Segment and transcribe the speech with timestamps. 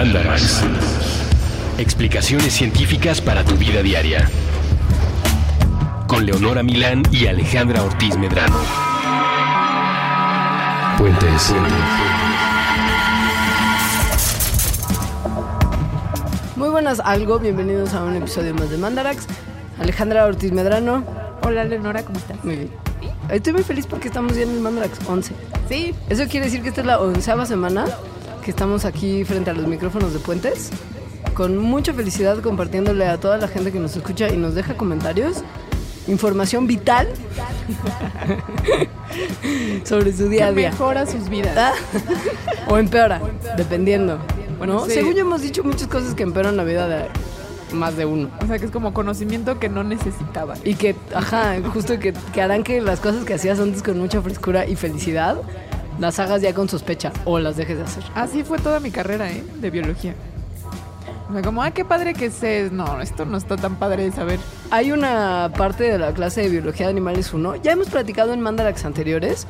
[0.00, 0.62] Mandarax.
[1.76, 4.30] Explicaciones científicas para tu vida diaria.
[6.06, 8.56] Con Leonora Milán y Alejandra Ortiz Medrano.
[10.96, 11.54] Puentes.
[16.56, 17.38] Muy buenas, algo.
[17.38, 19.26] Bienvenidos a un episodio más de Mandarax.
[19.78, 21.04] Alejandra Ortiz Medrano.
[21.42, 22.42] Hola, Leonora, ¿cómo estás?
[22.42, 22.70] Muy bien.
[23.28, 25.34] Estoy muy feliz porque estamos ya en el Mandarax 11.
[25.68, 25.94] Sí.
[26.08, 27.84] Eso quiere decir que esta es la onceava semana
[28.40, 30.70] que estamos aquí frente a los micrófonos de Puentes.
[31.34, 35.42] Con mucha felicidad compartiéndole a toda la gente que nos escucha y nos deja comentarios.
[36.08, 37.08] Información vital
[39.84, 40.70] sobre su día a día.
[40.70, 41.56] mejora sus vidas.
[41.56, 41.72] Ah,
[42.68, 43.20] o empeora,
[43.56, 44.18] dependiendo.
[44.58, 44.84] Bueno, ¿no?
[44.86, 44.92] sí.
[44.92, 47.08] Según yo hemos dicho muchas cosas que empeoran la vida de
[47.72, 48.30] más de uno.
[48.42, 50.54] O sea, que es como conocimiento que no necesitaba.
[50.64, 54.20] Y que, ajá, justo que, que harán que las cosas que hacías antes con mucha
[54.22, 55.36] frescura y felicidad,
[56.00, 58.02] las hagas ya con sospecha o las dejes de hacer.
[58.14, 59.44] Así fue toda mi carrera, ¿eh?
[59.60, 60.14] De biología.
[61.28, 62.70] O sea, como, ah, qué padre que.
[62.72, 64.40] No, esto no está tan padre de saber.
[64.70, 68.40] Hay una parte de la clase de Biología de Animales 1, ya hemos platicado en
[68.40, 69.46] Mandarax anteriores,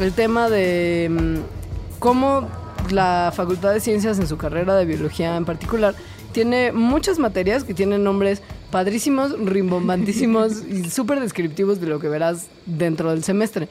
[0.00, 2.48] el tema de mm, cómo
[2.90, 5.94] la Facultad de Ciencias en su carrera de Biología en particular
[6.32, 12.48] tiene muchas materias que tienen nombres padrísimos, rimbombantísimos y súper descriptivos de lo que verás
[12.66, 13.68] dentro del semestre,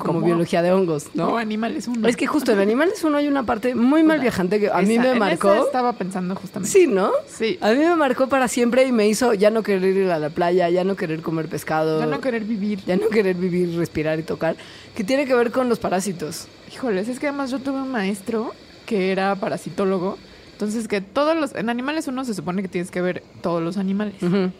[0.00, 0.26] como ¿Cómo?
[0.26, 1.38] biología de hongos, No, ¿no?
[1.38, 2.08] animales uno.
[2.08, 4.94] Es que justo en Animales 1 hay una parte muy mal viajante que a mí
[4.94, 5.52] Esa- me en marcó.
[5.52, 6.70] esa estaba pensando justamente.
[6.76, 7.10] Sí, ¿no?
[7.26, 7.58] Sí.
[7.60, 10.30] A mí me marcó para siempre y me hizo ya no querer ir a la
[10.30, 12.80] playa, ya no querer comer pescado, Ya no querer vivir.
[12.86, 14.56] ya no querer vivir, respirar y tocar,
[14.96, 16.48] que tiene que ver con los parásitos.
[16.72, 18.52] Híjoles, es que además yo tuve un maestro
[18.86, 20.18] que era parasitólogo.
[20.52, 21.54] Entonces, que todos los.
[21.54, 24.22] En animales uno se supone que tienes que ver todos los animales.
[24.22, 24.50] Ujú.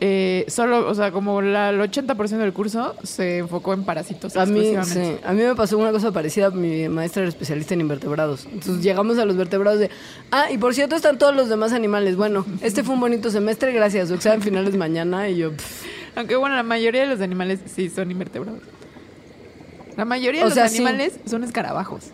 [0.00, 4.36] Eh, solo, o sea, como la- el 80% del curso se enfocó en parásitos.
[4.36, 7.80] A mí, sí, a mí me pasó una cosa parecida, mi maestra era especialista en
[7.82, 8.46] invertebrados.
[8.52, 9.90] Entonces llegamos a los vertebrados de,
[10.32, 12.16] ah, y por cierto están todos los demás animales.
[12.16, 14.08] Bueno, este fue un bonito semestre, gracias.
[14.08, 15.84] Su examen final es mañana y yo, pff,
[16.16, 18.60] Aunque bueno, la mayoría de los animales sí son invertebrados.
[19.96, 20.76] La mayoría de O los sea, sí.
[20.78, 22.10] animales son escarabajos.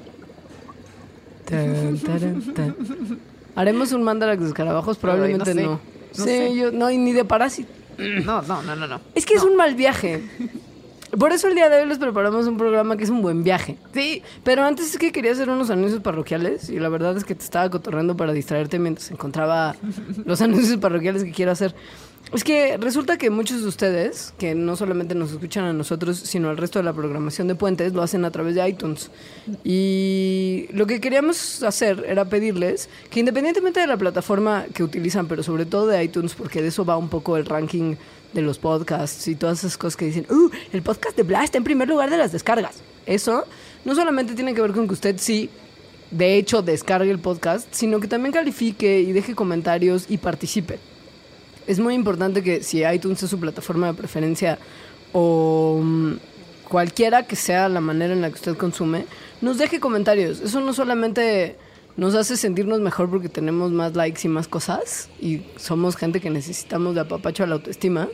[3.56, 5.80] Haremos un mandarax de escarabajos, probablemente Ay, no sé, no.
[6.16, 6.56] No sí, sé.
[6.56, 7.74] yo no, y ni de parásitos.
[7.98, 9.00] No, no, no, no, no.
[9.14, 10.22] Es que es un mal viaje.
[11.18, 13.76] Por eso el día de hoy les preparamos un programa que es un buen viaje.
[13.92, 17.34] Sí, Pero antes es que quería hacer unos anuncios parroquiales y la verdad es que
[17.34, 19.74] te estaba cotorreando para distraerte mientras encontraba
[20.24, 21.74] los anuncios parroquiales que quiero hacer.
[22.32, 26.48] Es que resulta que muchos de ustedes, que no solamente nos escuchan a nosotros, sino
[26.48, 29.10] al resto de la programación de Puentes, lo hacen a través de iTunes.
[29.64, 35.42] Y lo que queríamos hacer era pedirles que independientemente de la plataforma que utilizan, pero
[35.42, 37.96] sobre todo de iTunes, porque de eso va un poco el ranking
[38.32, 41.58] de los podcasts y todas esas cosas que dicen, uh, el podcast de Bla está
[41.58, 42.76] en primer lugar de las descargas.
[43.06, 43.44] Eso
[43.84, 45.50] no solamente tiene que ver con que usted sí,
[46.12, 50.78] de hecho, descargue el podcast, sino que también califique y deje comentarios y participe.
[51.66, 54.58] Es muy importante que si iTunes es su plataforma de preferencia
[55.12, 56.14] o mm,
[56.68, 59.06] cualquiera que sea la manera en la que usted consume,
[59.40, 60.40] nos deje comentarios.
[60.40, 61.56] Eso no solamente
[61.96, 66.30] nos hace sentirnos mejor porque tenemos más likes y más cosas y somos gente que
[66.30, 68.08] necesitamos de apapacho a la autoestima,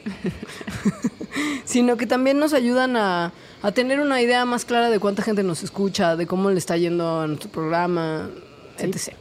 [1.65, 5.43] sino que también nos ayudan a, a tener una idea más clara de cuánta gente
[5.43, 8.31] nos escucha, de cómo le está yendo a nuestro programa,
[8.79, 9.15] etc.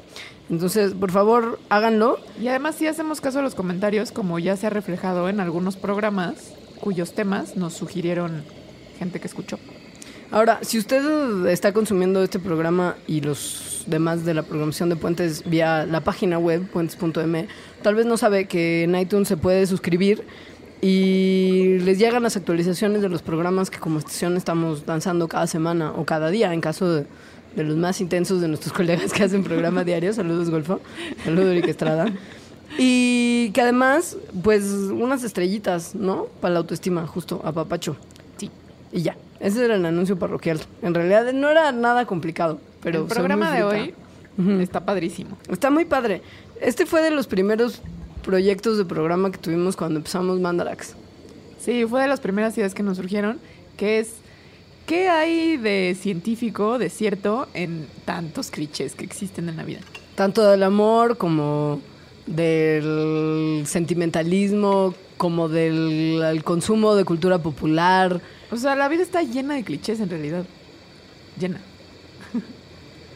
[0.50, 2.20] Entonces, por favor, háganlo.
[2.40, 5.76] y además sí hacemos caso a los comentarios, como ya se ha reflejado en algunos
[5.76, 8.44] programas cuyos temas nos sugirieron
[9.00, 9.58] gente que escuchó.
[10.32, 15.48] Ahora, si usted está consumiendo este programa y los demás de la programación de Puentes
[15.50, 17.48] vía la página web, puentes.m,
[17.82, 20.24] tal vez no sabe que en iTunes se puede suscribir
[20.82, 25.94] y les llegan las actualizaciones de los programas que como estación estamos lanzando cada semana
[25.96, 27.06] o cada día, en caso de,
[27.56, 30.14] de los más intensos de nuestros colegas que hacen programa diario.
[30.14, 30.80] Saludos, Golfo.
[31.24, 32.12] Saludos, Eric Estrada.
[32.78, 36.28] Y que además, pues, unas estrellitas, ¿no?
[36.42, 37.96] Para la autoestima, justo, a Papacho.
[38.38, 38.52] Sí.
[38.92, 40.60] Y ya, ese era el anuncio parroquial.
[40.82, 43.94] En realidad no era nada complicado, pero el programa de hoy
[44.60, 45.38] está padrísimo.
[45.50, 46.22] Está muy padre.
[46.62, 47.82] Este fue de los primeros
[48.24, 50.96] proyectos de programa que tuvimos cuando empezamos Mandarax.
[51.60, 53.40] Sí, fue de las primeras ideas que nos surgieron,
[53.78, 54.16] que es,
[54.86, 59.80] ¿qué hay de científico, de cierto, en tantos clichés que existen en la vida?
[60.16, 61.82] Tanto del amor como
[62.26, 68.22] del sentimentalismo, como del el consumo de cultura popular.
[68.52, 70.46] O sea, la vida está llena de clichés en realidad.
[71.40, 71.62] Llena.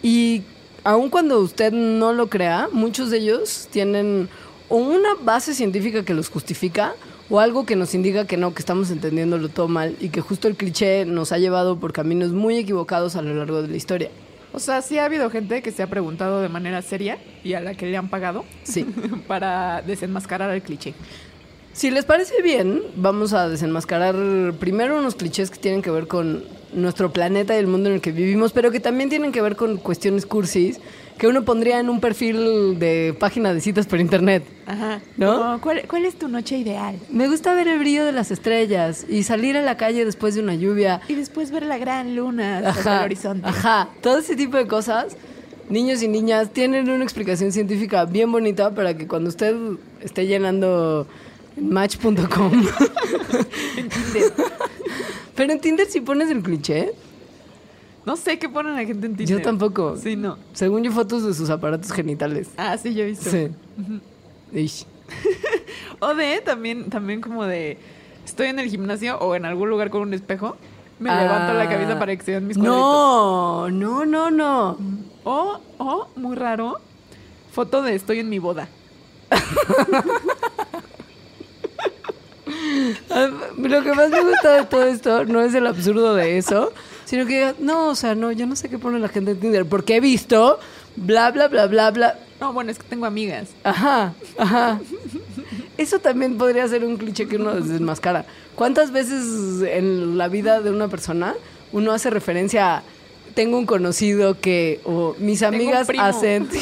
[0.01, 0.43] Y
[0.83, 4.29] aun cuando usted no lo crea, muchos de ellos tienen
[4.69, 6.95] o una base científica que los justifica
[7.29, 10.47] o algo que nos indica que no, que estamos entendiéndolo todo mal y que justo
[10.47, 14.09] el cliché nos ha llevado por caminos muy equivocados a lo largo de la historia.
[14.51, 17.61] O sea, sí ha habido gente que se ha preguntado de manera seria y a
[17.61, 18.83] la que le han pagado Sí.
[19.27, 20.95] para desenmascarar el cliché.
[21.71, 24.15] Si les parece bien, vamos a desenmascarar
[24.59, 26.43] primero unos clichés que tienen que ver con
[26.73, 29.55] nuestro planeta y el mundo en el que vivimos, pero que también tienen que ver
[29.55, 30.79] con cuestiones cursis
[31.19, 34.43] que uno pondría en un perfil de página de citas por internet.
[34.65, 35.01] Ajá.
[35.17, 35.59] ¿No?
[35.61, 36.95] ¿cuál, ¿Cuál es tu noche ideal?
[37.09, 40.41] Me gusta ver el brillo de las estrellas y salir a la calle después de
[40.41, 41.01] una lluvia.
[41.09, 43.47] Y después ver la gran luna sobre el horizonte.
[43.47, 45.17] ajá, todo ese tipo de cosas,
[45.69, 49.55] niños y niñas tienen una explicación científica bien bonita para que cuando usted
[49.99, 51.05] esté llenando
[51.59, 52.17] match.com,
[55.35, 56.93] pero en Tinder si pones el cliché,
[58.09, 59.37] No sé qué ponen la gente en Tinder.
[59.37, 59.95] yo tampoco.
[59.95, 60.39] Sí, no.
[60.53, 62.49] Según yo, fotos de sus aparatos genitales.
[62.57, 63.29] Ah, sí, yo he visto.
[63.29, 63.49] Sí.
[65.99, 67.77] O de también, también como de
[68.25, 70.57] estoy en el gimnasio o en algún lugar con un espejo,
[70.97, 72.81] me levanto la cabeza Ah, para que se vean mis cuadritos.
[72.81, 74.77] No, no, no, no.
[75.23, 76.79] O, o, muy raro,
[77.51, 78.69] foto de estoy en mi boda.
[83.09, 86.73] Ah, Lo que más me gusta de todo esto no es el absurdo de eso,
[87.05, 89.65] sino que, no, o sea, no, yo no sé qué pone la gente en Tinder,
[89.65, 90.59] porque he visto
[90.95, 92.19] bla, bla, bla, bla, bla.
[92.39, 93.49] No, bueno, es que tengo amigas.
[93.63, 94.79] Ajá, ajá.
[95.77, 98.25] Eso también podría ser un cliché que uno desmascara.
[98.55, 101.35] ¿Cuántas veces en la vida de una persona
[101.71, 102.83] uno hace referencia a
[103.33, 106.49] tengo un conocido que, o mis amigas hacen...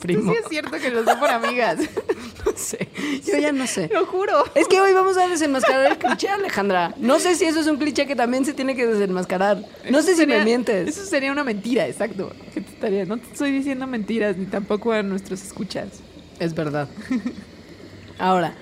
[0.00, 0.32] Primo.
[0.32, 1.78] sí es cierto que los sé por amigas.
[2.44, 2.88] No sé.
[3.26, 3.88] Yo ya no sé.
[3.90, 4.44] Lo juro.
[4.54, 6.94] Es que hoy vamos a desenmascarar el cliché, Alejandra.
[6.98, 9.64] No sé si eso es un cliché que también se tiene que desenmascarar.
[9.90, 10.88] No Eso sé si me mientes.
[10.88, 12.32] Eso sería una mentira, exacto.
[12.52, 13.06] ¿Qué te estaría?
[13.06, 15.88] No te estoy diciendo mentiras, ni tampoco a nuestros escuchas.
[16.38, 16.86] Es verdad.
[18.18, 18.54] Ahora,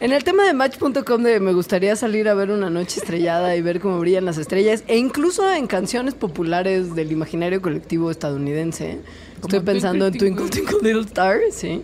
[0.00, 3.62] en el tema de Match.com de me gustaría salir a ver una noche estrellada y
[3.62, 9.00] ver cómo brillan las estrellas, e incluso en canciones populares del imaginario colectivo estadounidense.
[9.42, 11.82] Estoy pensando en Twinkle, Twinkle Little Star, sí.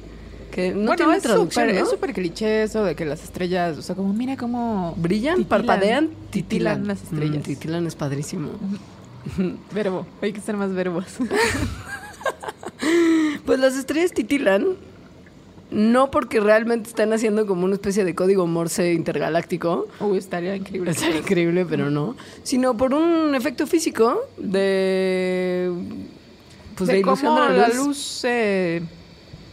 [0.51, 3.83] Que no bueno, tiene es traducción, es súper cliché eso de que las estrellas, o
[3.83, 6.87] sea, como mira cómo Brillan, titilan- parpadean, titilan titilan.
[6.87, 7.39] las estrellas.
[7.39, 8.51] Mm, titilan es padrísimo.
[9.75, 11.07] Verbo, hay que ser más verbos.
[13.47, 14.67] Pues las estrellas titilan
[15.71, 20.91] no porque realmente están haciendo como una especie de código Morse intergaláctico, Uy, estaría increíble.
[20.93, 22.17] Estaría increíble, pero no.
[22.43, 25.73] Sino por un efecto físico de.
[26.77, 28.83] Pues de, de cómo la luz se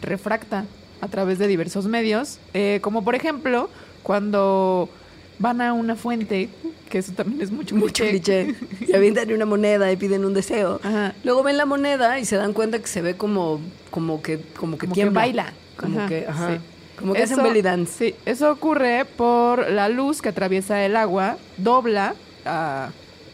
[0.01, 0.65] refracta
[1.01, 3.69] a través de diversos medios, eh, como por ejemplo
[4.03, 4.89] cuando
[5.39, 6.50] van a una fuente,
[6.89, 8.56] que eso también es mucho Mucho cliché.
[8.88, 10.79] Y avientan una moneda y piden un deseo.
[10.83, 11.15] Ajá.
[11.23, 13.59] Luego ven la moneda y se dan cuenta que se ve como,
[13.89, 15.53] como que, como que Como que baila.
[15.77, 16.56] Como Ajá, que, ajá.
[16.56, 16.62] sí.
[16.97, 17.94] Como que hacen belly dance.
[17.97, 22.13] Sí, eso ocurre por la luz que atraviesa el agua, dobla,
[22.45, 22.89] ah,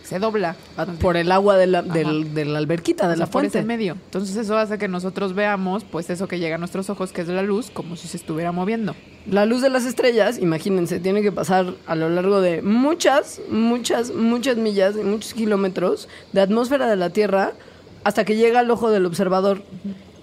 [0.07, 0.55] se dobla.
[1.01, 3.59] Por el agua de la, del- de la alberquita, de O sea, la por fuente.
[3.59, 3.93] ese medio.
[4.05, 7.27] Entonces eso hace que nosotros veamos, pues eso que llega a nuestros ojos, que es
[7.27, 8.95] la luz, como si se estuviera moviendo.
[9.29, 14.11] La luz de las estrellas, imagínense, tiene que pasar a lo largo de muchas, muchas,
[14.13, 17.51] muchas millas, y muchos kilómetros de atmósfera de la Tierra
[18.05, 19.61] hasta que llega al ojo del observador.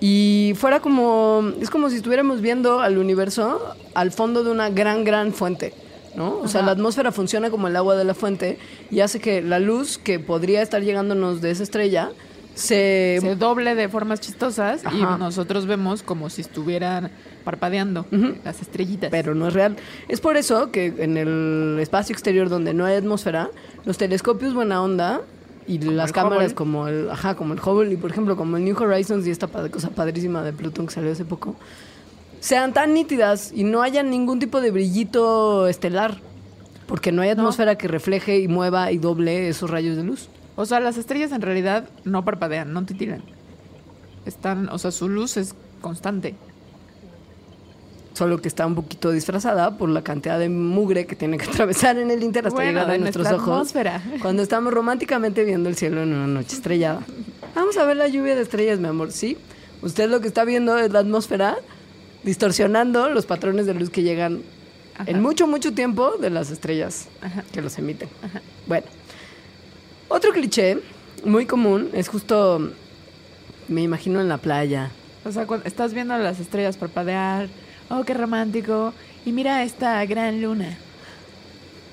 [0.01, 3.61] Y fuera como, es como si estuviéramos viendo al universo
[3.95, 5.73] al fondo de una gran, gran fuente,
[6.17, 6.39] ¿no?
[6.39, 6.67] O sea, Ajá.
[6.67, 8.59] la atmósfera funciona como el agua de la fuente
[8.91, 12.11] y hace que la luz que podría estar llegándonos de esa estrella
[12.55, 13.19] se...
[13.21, 14.97] se doble de formas chistosas Ajá.
[14.97, 17.11] y nosotros vemos como si estuvieran
[17.45, 18.07] parpadeando
[18.45, 19.11] las estrellitas.
[19.11, 19.77] pero no es real.
[20.09, 23.51] Es por eso que en el espacio exterior donde no hay atmósfera,
[23.85, 25.21] los telescopios buena onda
[25.67, 26.55] y las cámaras Hubble.
[26.55, 29.47] como el, ajá, como el Hubble y por ejemplo como el New Horizons y esta
[29.49, 31.57] cosa padrísima de Plutón que salió hace poco,
[32.45, 36.19] sean tan nítidas y no haya ningún tipo de brillito estelar,
[36.87, 40.29] porque no hay atmósfera que refleje y mueva y doble esos rayos de luz.
[40.55, 43.23] O sea, las estrellas en realidad no parpadean, no titilan.
[44.27, 46.35] Están, o sea, su luz es constante.
[48.13, 51.97] Solo que está un poquito disfrazada por la cantidad de mugre que tiene que atravesar
[51.97, 53.41] en el Inter hasta Bueno, llegar a de nuestros ojos.
[53.49, 54.03] atmósfera.
[54.21, 57.01] Cuando estamos románticamente viendo el cielo en una noche estrellada.
[57.55, 59.13] Vamos a ver la lluvia de estrellas, mi amor.
[59.13, 59.39] Sí,
[59.81, 61.57] usted lo que está viendo es la atmósfera
[62.25, 64.43] distorsionando los patrones de luz que llegan
[64.95, 65.11] Ajá.
[65.11, 67.45] en mucho, mucho tiempo de las estrellas Ajá.
[67.53, 68.09] que los emiten.
[68.67, 68.87] Bueno,
[70.09, 70.79] otro cliché
[71.25, 72.71] muy común es justo,
[73.69, 74.91] me imagino en la playa.
[75.25, 77.49] O sea, cuando estás viendo las estrellas parpadear,
[77.89, 78.93] oh, qué romántico,
[79.25, 80.77] y mira esta gran luna.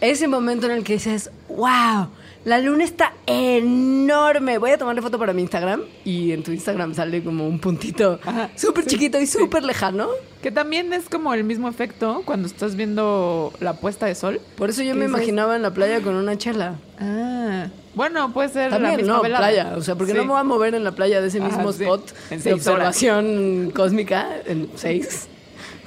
[0.01, 2.09] Ese momento en el que dices, wow,
[2.45, 4.57] la luna está enorme.
[4.57, 8.19] Voy a tomarle foto para mi Instagram y en tu Instagram sale como un puntito
[8.55, 9.37] súper sí, chiquito y sí.
[9.37, 10.07] súper lejano.
[10.41, 14.41] Que también es como el mismo efecto cuando estás viendo la puesta de sol.
[14.55, 16.75] Por eso yo ¿Qué me imaginaba en la playa con una chela.
[16.99, 19.47] Ah, Bueno, puede ser la También, misma no, velada.
[19.47, 19.73] playa.
[19.77, 20.17] O sea, porque Sí.
[20.17, 24.27] no me voy a mover en la playa de ese mismo spot de observación cósmica
[24.47, 25.27] en seis.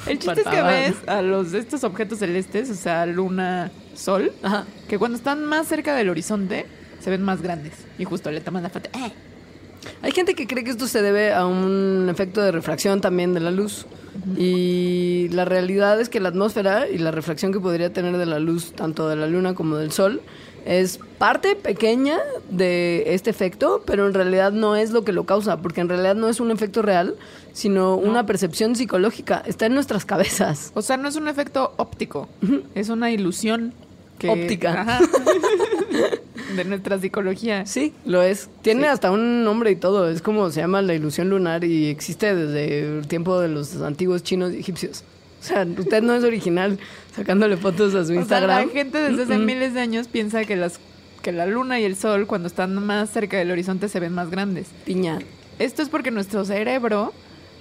[0.06, 4.64] El chiste es que ves a los estos objetos celestes, o sea, luna, sol, Ajá.
[4.88, 6.66] que cuando están más cerca del horizonte
[7.00, 7.72] se ven más grandes.
[7.98, 8.90] Y justo le toman la foto.
[8.94, 9.12] ¡Eh!
[10.02, 13.40] Hay gente que cree que esto se debe a un efecto de refracción también de
[13.40, 13.86] la luz.
[14.36, 18.38] Y la realidad es que la atmósfera y la refracción que podría tener de la
[18.38, 20.22] luz, tanto de la luna como del sol,
[20.64, 22.18] es parte pequeña
[22.50, 26.14] de este efecto, pero en realidad no es lo que lo causa, porque en realidad
[26.14, 27.16] no es un efecto real,
[27.52, 29.42] sino una percepción psicológica.
[29.46, 30.72] Está en nuestras cabezas.
[30.74, 32.28] O sea, no es un efecto óptico,
[32.74, 33.72] es una ilusión
[34.18, 34.80] que- Óptica.
[34.82, 35.00] Ajá.
[36.56, 37.66] de nuestra psicología.
[37.66, 38.48] Sí, lo es.
[38.62, 38.86] Tiene Sí.
[38.88, 40.08] hasta un nombre y todo.
[40.08, 44.22] Es como se llama la ilusión lunar y existe desde el tiempo de los antiguos
[44.22, 45.02] chinos y egipcios.
[45.40, 46.78] O sea, usted no es original
[47.14, 48.66] sacándole fotos a su O sea, Instagram.
[48.66, 50.80] la gente desde hace miles de años piensa que las
[51.22, 54.30] que la luna y el sol cuando están más cerca del horizonte se ven más
[54.30, 54.66] grandes.
[54.84, 55.20] Piña.
[55.58, 57.14] Esto es porque nuestro cerebro,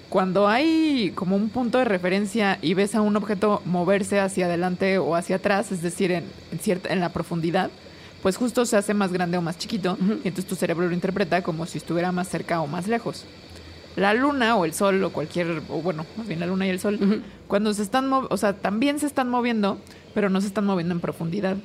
[0.10, 4.98] cuando hay como un punto de referencia y ves a un objeto moverse hacia adelante
[4.98, 7.70] o hacia atrás, es decir, en, en cierta, en la profundidad,
[8.22, 11.42] pues justo se hace más grande o más chiquito, y entonces tu cerebro lo interpreta
[11.42, 13.24] como si estuviera más cerca o más lejos.
[13.96, 16.80] La luna o el sol o cualquier, o bueno, más bien la luna y el
[16.80, 19.78] sol, cuando se están, o sea, también se están moviendo,
[20.14, 21.58] pero no se están moviendo en profundidad.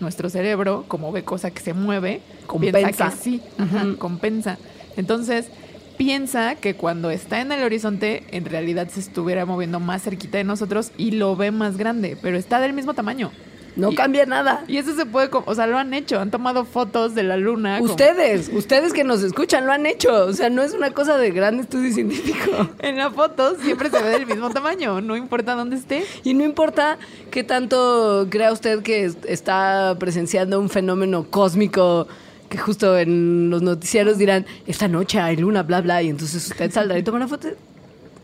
[0.00, 2.78] Nuestro cerebro, como ve cosa que se mueve, Compensa.
[2.78, 4.58] piensa que sí, ajá, compensa.
[4.96, 5.48] Entonces,
[5.96, 10.44] piensa que cuando está en el horizonte, en realidad se estuviera moviendo más cerquita de
[10.44, 13.32] nosotros y lo ve más grande, pero está del mismo tamaño.
[13.78, 14.64] No Y- cambia nada.
[14.68, 17.78] Y eso se puede, o sea, lo han hecho, han tomado fotos de la luna.
[17.78, 20.26] como- Ustedes, ustedes que nos escuchan lo han hecho.
[20.26, 22.68] O sea, no es una cosa de gran estudio científico.
[22.80, 26.04] En la foto siempre se ve del mismo tamaño, no importa dónde esté.
[26.24, 26.98] Y no importa
[27.30, 32.08] qué tanto crea usted que es- está presenciando un fenómeno cósmico
[32.48, 36.70] que justo en los noticieros dirán, esta noche hay luna, bla, bla, y entonces usted
[36.72, 37.48] saldrá y toma una foto.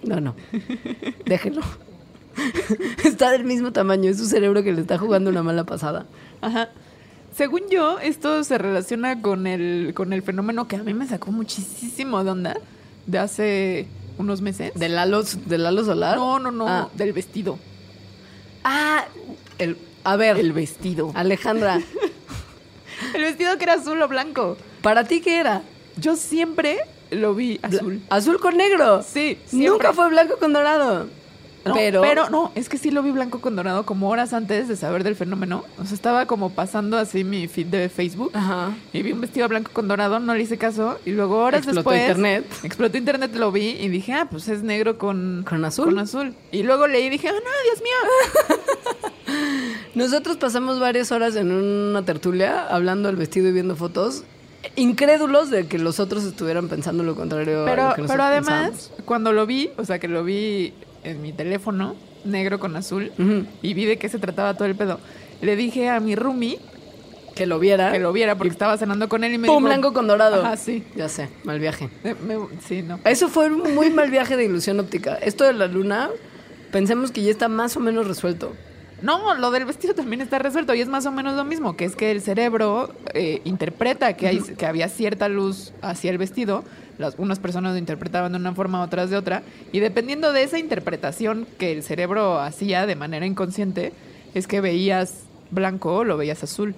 [0.02, 0.34] No, no.
[1.26, 1.62] Déjenlo.
[3.04, 6.06] está del mismo tamaño, es su cerebro que le está jugando una mala pasada.
[6.40, 6.68] Ajá.
[7.36, 11.32] Según yo, esto se relaciona con el, con el fenómeno que a mí me sacó
[11.32, 12.56] muchísimo de onda
[13.06, 14.72] de hace unos meses.
[14.74, 16.16] ¿Del halo, del halo solar?
[16.16, 17.58] No, no, no, Ah, del vestido.
[18.62, 19.04] Ah,
[19.58, 21.10] el, a ver, El vestido.
[21.14, 21.80] Alejandra,
[23.14, 24.56] El vestido que era azul o blanco.
[24.82, 25.62] ¿para ti qué era?
[25.96, 26.78] Yo siempre
[27.10, 28.02] lo vi azul.
[28.10, 29.02] Azul con negro.
[29.02, 29.70] Sí, siempre.
[29.70, 31.08] Nunca fue blanco con dorado.
[31.64, 34.68] No, pero, pero no, es que sí lo vi blanco con dorado como horas antes
[34.68, 35.64] de saber del fenómeno.
[35.78, 38.30] O sea, estaba como pasando así mi feed de Facebook.
[38.35, 38.73] Ajá.
[38.92, 40.99] Y vi un vestido blanco con dorado, no le hice caso.
[41.06, 42.00] Y luego horas Explotó después.
[42.02, 42.44] internet.
[42.62, 45.44] Explotó internet, lo vi y dije, ah, pues es negro con.
[45.49, 45.87] ¿Con azul?
[45.87, 46.35] Con azul.
[46.52, 49.11] Y luego leí y dije, oh no, Dios mío.
[49.94, 54.25] Nosotros pasamos varias horas en una tertulia hablando del vestido y viendo fotos,
[54.76, 58.23] incrédulos de que los otros estuvieran pensando lo contrario a Pero, lo que nosotros pero
[58.25, 61.94] además, cuando lo vi, o sea, que lo vi en mi teléfono,
[62.25, 63.12] negro con azul,
[63.62, 64.99] y vi de qué se trataba todo el pedo,
[65.42, 66.58] le dije a mi roomie
[67.34, 67.90] que lo viera.
[67.92, 69.56] que lo viera porque estaba cenando con él y me ¡Pum!
[69.56, 69.66] dijo...
[69.68, 70.42] Blanco con dorado.
[70.44, 70.84] Ajá, sí.
[70.96, 71.88] Ya sé, mal viaje.
[72.04, 73.00] Eh, me- sí, no.
[73.04, 75.16] Eso fue un muy mal viaje de ilusión óptica.
[75.16, 76.11] Esto de la luna,
[76.70, 78.52] pensemos que ya está más o menos resuelto.
[79.02, 81.84] No, lo del vestido también está resuelto y es más o menos lo mismo, que
[81.84, 86.64] es que el cerebro eh, interpreta que, hay, que había cierta luz hacia el vestido,
[86.98, 90.58] las, unas personas lo interpretaban de una forma, otras de otra, y dependiendo de esa
[90.58, 93.92] interpretación que el cerebro hacía de manera inconsciente,
[94.34, 96.74] es que veías blanco o lo veías azul.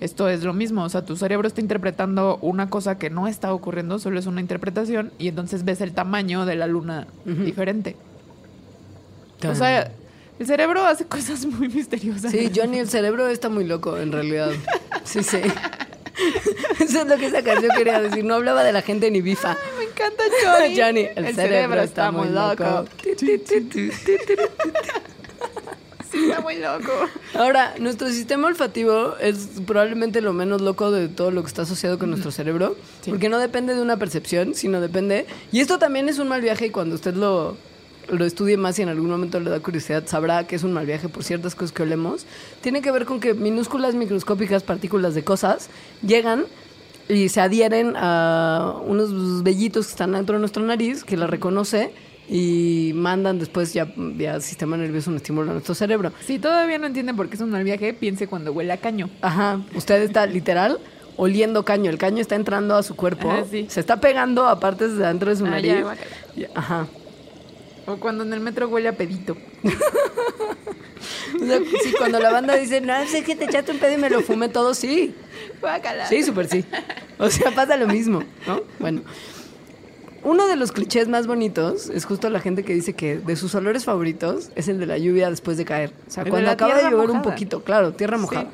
[0.00, 3.54] Esto es lo mismo, o sea, tu cerebro está interpretando una cosa que no está
[3.54, 7.44] ocurriendo, solo es una interpretación, y entonces ves el tamaño de la luna Ujú.
[7.44, 7.96] diferente.
[9.48, 9.92] O sea,
[10.38, 12.30] el cerebro hace cosas muy misteriosas.
[12.32, 14.50] Sí, Johnny, el cerebro está muy loco, en realidad.
[15.04, 15.40] Sí, sí.
[16.80, 18.24] Eso es lo que esa canción quería decir.
[18.24, 19.56] No hablaba de la gente ni bifa.
[19.78, 20.76] Me encanta Johnny.
[20.80, 22.84] Johnny, el, cerebro, está, muy loco.
[26.10, 26.92] Sí, está muy loco.
[27.34, 31.98] Ahora, nuestro sistema olfativo es probablemente lo menos loco de todo lo que está asociado
[31.98, 33.10] con nuestro cerebro, Sí.
[33.10, 35.26] porque no depende de una percepción, sino depende...
[35.52, 37.56] Y esto también es un mal viaje y cuando usted lo,
[38.12, 40.86] lo estudie más y en algún momento le da curiosidad, sabrá que es un mal
[40.86, 42.26] viaje por ciertas cosas que olemos.
[42.60, 45.70] Tiene que ver con que minúsculas, microscópicas partículas de cosas
[46.06, 46.44] llegan
[47.08, 51.90] y se adhieren a unos vellitos que están dentro de nuestra nariz, que la reconoce
[52.28, 56.12] y mandan después ya vía sistema nervioso un estímulo a nuestro cerebro.
[56.24, 59.10] Si todavía no entienden por qué es un mal viaje, piense cuando huele a caño.
[59.20, 60.78] Ajá, usted está literal
[61.16, 61.90] oliendo caño.
[61.90, 63.30] El caño está entrando a su cuerpo.
[63.30, 63.66] Ajá, sí.
[63.68, 65.74] Se está pegando a partes de dentro de su Ah, nariz.
[66.36, 66.86] ya, Ajá.
[67.86, 69.36] O cuando en el metro huele a pedito.
[71.40, 73.96] O sea, sí, cuando la banda dice, no, sé que te echaste un pedo y
[73.96, 75.14] me lo fumé todo, sí.
[76.06, 76.64] Sí, súper sí.
[77.18, 78.62] O sea, pasa lo mismo, ¿no?
[78.78, 79.02] Bueno.
[80.24, 83.54] Uno de los clichés más bonitos es justo la gente que dice que de sus
[83.56, 85.92] olores favoritos es el de la lluvia después de caer.
[86.06, 88.50] O sea, El cuando acaba de llover un poquito, claro, tierra mojada.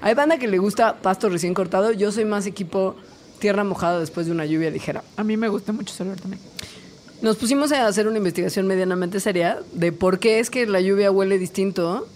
[0.00, 1.92] Hay banda que le gusta pasto recién cortado.
[1.92, 2.96] Yo soy más equipo
[3.38, 5.04] tierra mojada después de una lluvia ligera.
[5.16, 6.42] A mí me gusta mucho ese olor también.
[7.22, 11.12] Nos pusimos a hacer una investigación medianamente seria de por qué es que la lluvia
[11.12, 12.08] huele distinto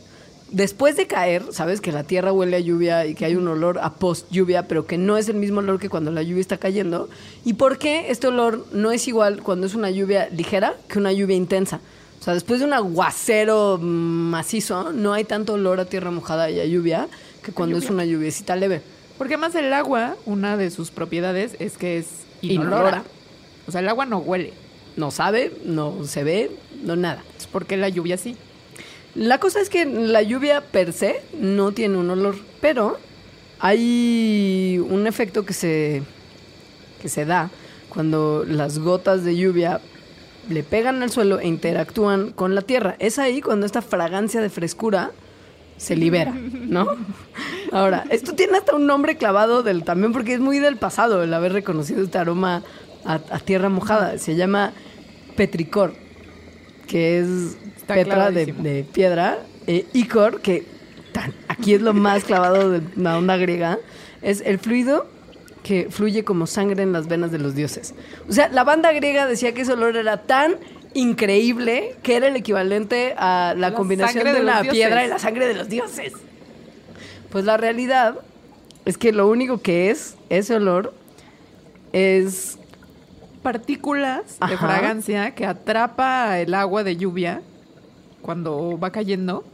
[0.50, 1.44] después de caer.
[1.52, 4.66] Sabes que la tierra huele a lluvia y que hay un olor a post lluvia,
[4.66, 7.08] pero que no es el mismo olor que cuando la lluvia está cayendo.
[7.44, 11.12] Y por qué este olor no es igual cuando es una lluvia ligera que una
[11.12, 11.80] lluvia intensa.
[12.18, 16.58] O sea, después de un aguacero macizo, no hay tanto olor a tierra mojada y
[16.58, 17.06] a lluvia
[17.44, 18.82] que cuando es una lluviecita leve.
[19.18, 22.06] Porque además el agua, una de sus propiedades es que es
[22.42, 22.66] inolora.
[22.66, 23.04] Inolora.
[23.68, 24.65] O sea, el agua no huele.
[24.96, 26.50] No sabe, no se ve,
[26.82, 27.22] no nada.
[27.38, 28.36] Es porque la lluvia sí.
[29.14, 32.98] La cosa es que la lluvia per se no tiene un olor, pero
[33.58, 36.02] hay un efecto que se,
[37.00, 37.50] que se da
[37.88, 39.80] cuando las gotas de lluvia
[40.50, 42.96] le pegan al suelo e interactúan con la tierra.
[42.98, 45.12] Es ahí cuando esta fragancia de frescura
[45.78, 46.86] se libera, ¿no?
[47.72, 51.32] Ahora, esto tiene hasta un nombre clavado del también porque es muy del pasado el
[51.32, 52.62] haber reconocido este aroma
[53.04, 54.18] a, a tierra mojada.
[54.18, 54.72] Se llama
[55.36, 55.94] petricor,
[56.86, 59.38] que es Está petra de, piedra.
[59.66, 60.64] Eh, icor, que
[61.12, 63.78] tan- aquí es lo más clavado de la onda griega,
[64.22, 65.06] es el fluido
[65.62, 67.94] que fluye como sangre en las venas de los dioses.
[68.28, 70.56] O sea, la banda griega decía que ese olor era tan
[70.94, 75.48] increíble que era el equivalente a la, La combinación de, la piedra y la sangre
[75.48, 76.12] de los dioses.
[77.30, 78.16] Pues la realidad
[78.84, 80.94] es que lo único que es ese olor
[81.92, 82.58] es
[83.46, 87.42] Partículas de fragancia que atrapa el agua de lluvia
[88.20, 89.44] cuando va cayendo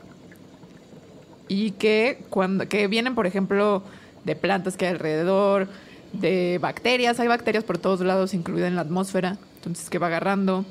[1.47, 3.83] y que cuando que vienen, por ejemplo,
[4.25, 5.69] de plantas que hay alrededor,
[6.15, 10.65] de bacterias, hay bacterias por todos lados, incluida en la atmósfera, entonces que va agarrando.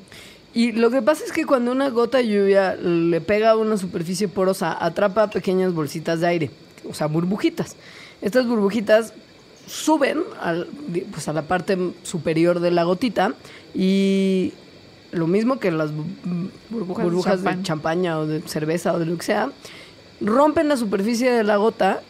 [0.52, 3.76] Y lo que pasa es que cuando una gota de lluvia le pega a una
[3.76, 6.50] superficie porosa, atrapa pequeñas bolsitas de aire,
[6.90, 7.76] o sea, burbujitas.
[8.20, 9.14] Estas burbujitas
[9.66, 10.66] suben al-
[11.10, 13.34] pues a la parte superior de la gotita
[13.74, 14.52] y
[15.12, 17.56] lo mismo que las bu- Burbujas burbujas, de champán.
[17.58, 19.50] de champaña o de cerveza o de lo que sea,
[20.20, 22.00] rompen la superficie de la gota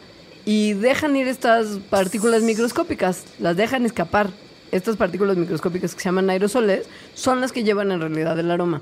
[0.45, 4.29] y dejan ir estas partículas microscópicas, las dejan escapar.
[4.71, 8.81] Estas partículas microscópicas que se llaman aerosoles son las que llevan en realidad el aroma.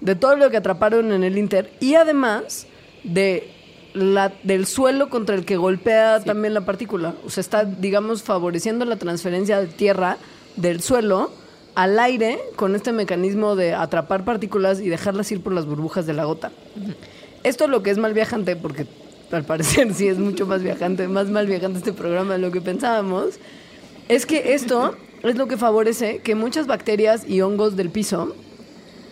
[0.00, 2.66] De todo lo que atraparon en el Inter y además
[3.02, 3.50] de
[3.94, 7.14] la, del suelo contra el que golpea también la partícula.
[7.24, 10.16] O sea, está, digamos, favoreciendo la transferencia de tierra
[10.56, 11.30] del suelo
[11.74, 16.12] al aire con este mecanismo de atrapar partículas y dejarlas ir por las burbujas de
[16.12, 16.52] la gota.
[17.42, 18.86] Esto lo que es mal viajante, porque
[19.30, 22.60] al parecer sí es mucho más viajante, más mal viajante este programa de lo que
[22.60, 23.36] pensábamos,
[24.08, 28.34] es que esto es lo que favorece que muchas bacterias y hongos del piso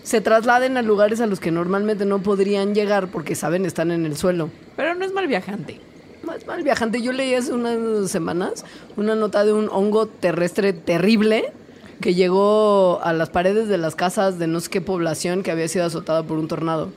[0.03, 4.07] se trasladen a lugares a los que normalmente no podrían llegar porque saben están en
[4.07, 4.51] el suelo.
[4.77, 5.81] Pero no es mal viajante.
[6.23, 8.65] Más mal viajante, yo leí hace unas semanas
[8.97, 11.53] una nota de un hongo terrestre terrible
[12.01, 15.69] que llegó a las paredes de las casas de no sé qué población que había
[15.69, 16.91] sido azotada por un tornado.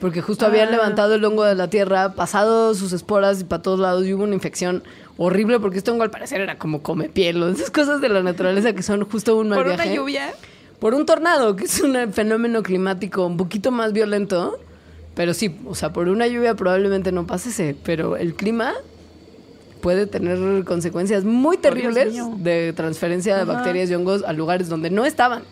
[0.00, 0.72] Porque justo habían Ah.
[0.72, 4.24] levantado el hongo de la tierra, pasado sus esporas y para todos lados y hubo
[4.24, 4.82] una infección
[5.16, 8.74] horrible porque este hongo al parecer era como come piel, esas cosas de la naturaleza
[8.74, 9.94] que son justo un mal Por una viaje.
[9.94, 10.34] lluvia.
[10.86, 14.56] Por un tornado, que es un fenómeno climático un poquito más violento.
[15.16, 17.74] Pero sí, o sea, por una lluvia probablemente no pase ese.
[17.82, 18.72] Pero el clima
[19.80, 23.52] puede tener consecuencias muy terribles de transferencia de Ajá.
[23.54, 25.42] bacterias y hongos a lugares donde no estaban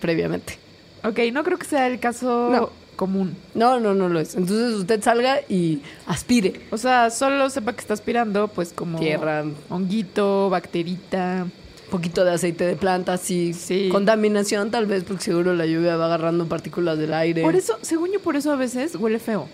[0.00, 0.58] previamente.
[1.04, 2.70] Ok, no creo que sea el caso No.
[2.96, 3.36] común.
[3.54, 4.34] No, no, no lo es.
[4.34, 6.60] Entonces usted salga y aspire.
[6.72, 9.44] O sea, solo sepa que está aspirando, pues como Tierra.
[9.68, 11.46] honguito, bacterita.
[11.90, 13.88] Poquito de aceite de plantas y Sí.
[13.92, 17.42] contaminación tal vez porque seguro la lluvia va agarrando partículas del aire.
[17.42, 19.48] Por eso, según yo, por eso a veces huele feo.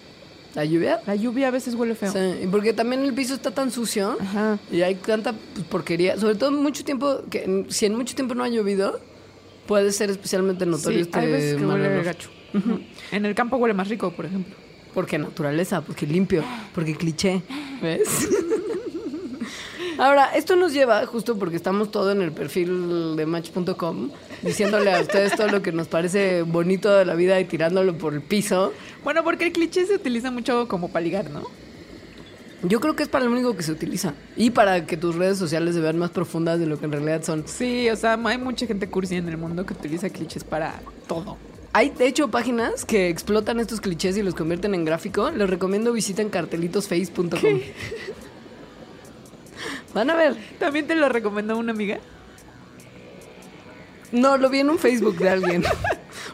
[0.55, 1.01] ¿La lluvia?
[1.07, 2.13] La lluvia a veces huele feo.
[2.13, 4.17] Sí, porque también el piso está tan sucio.
[4.21, 4.59] Ajá.
[4.71, 8.45] Y hay tanta pues, porquería, sobre todo mucho tiempo, que si en mucho tiempo no
[8.45, 9.01] ha llovido,
[9.67, 12.29] puede ser especialmente notorio Sí, este hay veces que huele gacho.
[13.13, 14.55] En el campo huele más rico, por ejemplo.
[14.93, 17.43] Porque naturaleza, porque limpio, porque cliché,
[17.81, 18.29] ¿ves?
[19.99, 24.11] Ahora, esto nos lleva, justo porque estamos todo en el perfil de match.com,
[24.43, 28.15] diciéndole a ustedes todo lo que nos parece bonito de la vida y tirándolo por
[28.15, 28.73] el piso.
[29.05, 31.43] Bueno, porque el cliché se utiliza mucho como para ligar, ¿no?
[32.63, 34.15] Yo creo que es para lo único que se utiliza.
[34.37, 37.23] Y para que tus redes sociales se vean más profundas de lo que en realidad
[37.25, 37.45] son.
[37.47, 41.37] Sí, o sea, hay mucha gente cursi en el mundo que utiliza clichés para todo.
[41.73, 45.31] Hay, de hecho, páginas que explotan estos clichés y los convierten en gráfico.
[45.31, 47.61] Les recomiendo visiten cartelitosface.com.
[49.95, 50.37] Van a ver.
[50.59, 51.99] También te lo recomendó una amiga.
[54.11, 55.65] No, lo vi en un Facebook de alguien.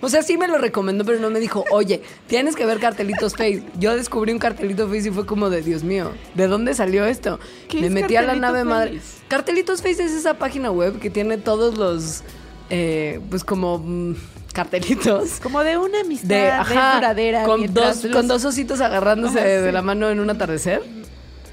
[0.01, 3.33] O sea, sí me lo recomendó, pero no me dijo, oye, tienes que ver cartelitos
[3.35, 3.64] Face.
[3.81, 7.40] Yo descubrí un cartelito Face y fue como de, Dios mío, ¿de dónde salió esto?
[7.68, 9.01] ¿Qué me es metí a la nave madre.
[9.01, 9.23] Face?
[9.27, 12.23] Cartelitos Face es esa página web que tiene todos los,
[12.71, 14.14] eh, pues como mm,
[14.53, 15.40] cartelitos.
[15.42, 17.44] Como de una amistad De, ajá, duradera.
[17.44, 19.73] con dos, los- con dos ositos agarrándose Ajá, de sí.
[19.73, 20.83] la mano en un atardecer.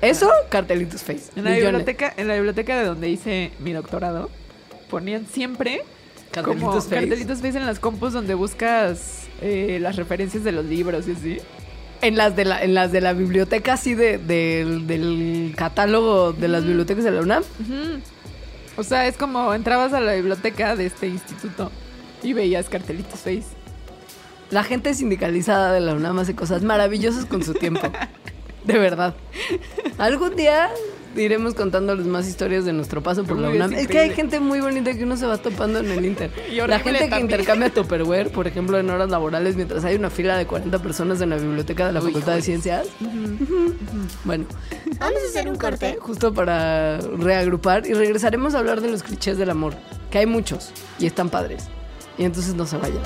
[0.01, 1.31] Eso, cartelitos Face.
[1.35, 1.65] En la Millones.
[1.85, 4.29] biblioteca, en la biblioteca de donde hice mi doctorado,
[4.89, 5.81] ponían siempre
[6.31, 6.95] Cartelitos como Face.
[6.95, 11.37] cartelitos face en las compus donde buscas eh, las referencias de los libros y así.
[12.01, 16.47] En las de la, en las de la biblioteca, así de, del- del catálogo de
[16.49, 17.43] las bibliotecas de la UNAM.
[18.77, 21.71] O sea, es como entrabas a la biblioteca de este instituto
[22.21, 23.45] y veías cartelitos face.
[24.51, 27.81] La gente sindicalizada de la UNAM hace cosas maravillosas con su tiempo.
[28.67, 29.13] De verdad.
[29.97, 30.69] Algún día
[31.15, 33.73] iremos contándoles más historias de nuestro paso por la es UNAM.
[33.73, 36.29] Es que hay gente muy bonita que uno se va topando en el Inter.
[36.67, 37.21] La gente que también.
[37.21, 41.29] intercambia Tupperware, por ejemplo, en horas laborales, mientras hay una fila de 40 personas en
[41.29, 42.41] la biblioteca de la Uy, Facultad de.
[42.41, 42.87] Ciencias.
[44.23, 44.45] Bueno,
[44.99, 45.97] Vamos a hacer un corte.
[45.99, 49.73] justo para reagrupar y regresaremos a hablar de los clichés del amor,
[50.11, 51.65] que hay muchos y están padres.
[52.17, 53.01] Y entonces no se vayan.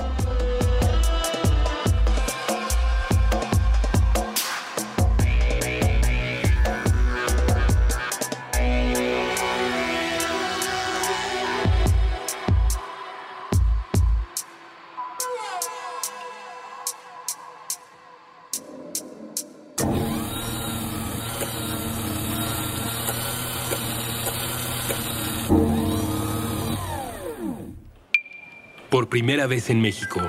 [29.10, 30.22] Primera vez en México,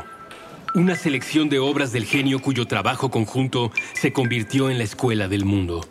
[0.75, 5.45] una selección de obras del genio cuyo trabajo conjunto se convirtió en la escuela del
[5.45, 5.87] mundo.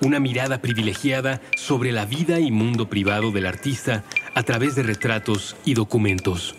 [0.00, 4.02] Una mirada privilegiada sobre la vida y mundo privado del artista
[4.34, 6.54] a través de retratos y documentos.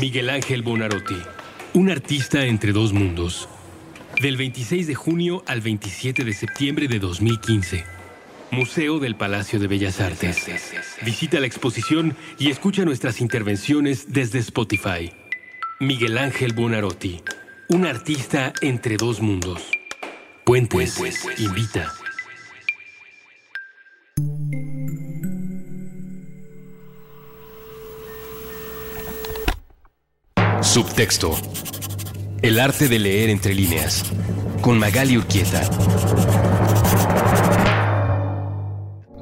[0.00, 1.18] Miguel Ángel Bonarotti,
[1.74, 3.50] un artista entre dos mundos.
[4.22, 8.01] Del 26 de junio al 27 de septiembre de 2015.
[8.52, 10.46] Museo del Palacio de Bellas Artes.
[11.00, 15.10] Visita la exposición y escucha nuestras intervenciones desde Spotify.
[15.80, 17.22] Miguel Ángel Buonarroti,
[17.70, 19.62] un artista entre dos mundos.
[20.44, 21.00] Puentes,
[21.38, 21.94] invita.
[30.60, 31.38] Subtexto.
[32.42, 34.04] El arte de leer entre líneas.
[34.60, 35.62] Con Magali Urquieta.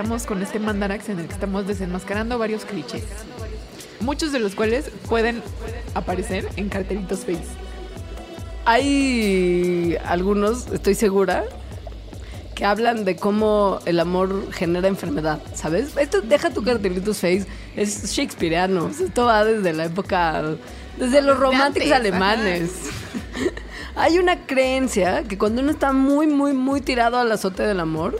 [0.00, 3.04] Regresamos con este Mandarax en el que estamos desenmascarando varios clichés.
[4.00, 5.42] Muchos de los cuales pueden
[5.92, 7.44] aparecer en cartelitos face.
[8.64, 11.44] Hay algunos, estoy segura,
[12.54, 15.94] que hablan de cómo el amor genera enfermedad, ¿sabes?
[15.98, 17.44] Esto deja tu cartelitos face,
[17.76, 20.56] es shakespeareano, esto va desde la época,
[20.96, 22.70] desde los románticos alemanes.
[23.96, 28.18] Hay una creencia que cuando uno está muy, muy, muy tirado al azote del amor,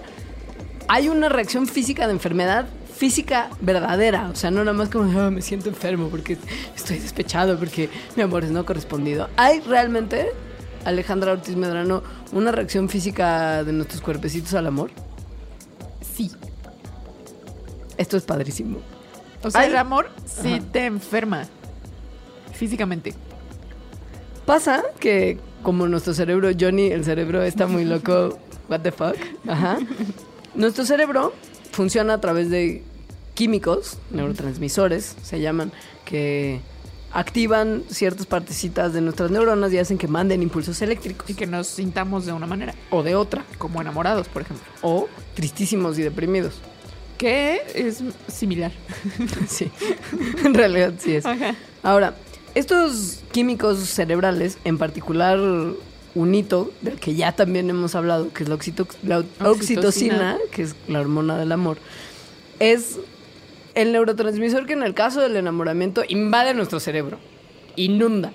[0.93, 5.31] hay una reacción física de enfermedad física verdadera, o sea, no nada más como "Ah,
[5.31, 6.37] me siento enfermo porque
[6.77, 9.29] estoy despechado porque mi amor es no correspondido.
[9.37, 10.27] Hay realmente,
[10.85, 14.91] Alejandra Ortiz Medrano, una reacción física de nuestros cuerpecitos al amor.
[16.17, 16.31] Sí.
[17.97, 18.79] Esto es padrísimo.
[19.45, 19.69] O sea, Ay.
[19.71, 20.65] el amor sí Ajá.
[20.73, 21.45] te enferma
[22.53, 23.15] físicamente.
[24.45, 29.79] Pasa que como nuestro cerebro, Johnny, el cerebro está muy loco, what the fuck, ajá.
[30.55, 31.33] Nuestro cerebro
[31.73, 32.83] funciona a través de
[33.35, 35.73] químicos, neurotransmisores, se llaman,
[36.05, 36.61] que
[37.13, 41.29] activan ciertas partecitas de nuestras neuronas y hacen que manden impulsos eléctricos.
[41.31, 43.45] Y que nos sintamos de una manera, O de otra.
[43.59, 44.65] como enamorados, por ejemplo.
[44.83, 46.55] O tristísimos y deprimidos.
[47.19, 48.73] Que es similar.
[49.49, 49.71] Sí,
[50.45, 51.27] en realidad sí es.
[51.27, 51.55] Ajá.
[51.83, 52.15] Ahora,
[52.55, 55.39] estos químicos cerebrales, en particular
[56.15, 60.39] un hito del que ya también hemos hablado, que es la, oxito- la oxitocina, Oxitocina.
[60.51, 61.79] que es la hormona del amor,
[62.59, 62.99] es
[63.75, 67.19] el neurotransmisor que en el caso del enamoramiento invade nuestro cerebro,
[67.77, 68.33] inunda.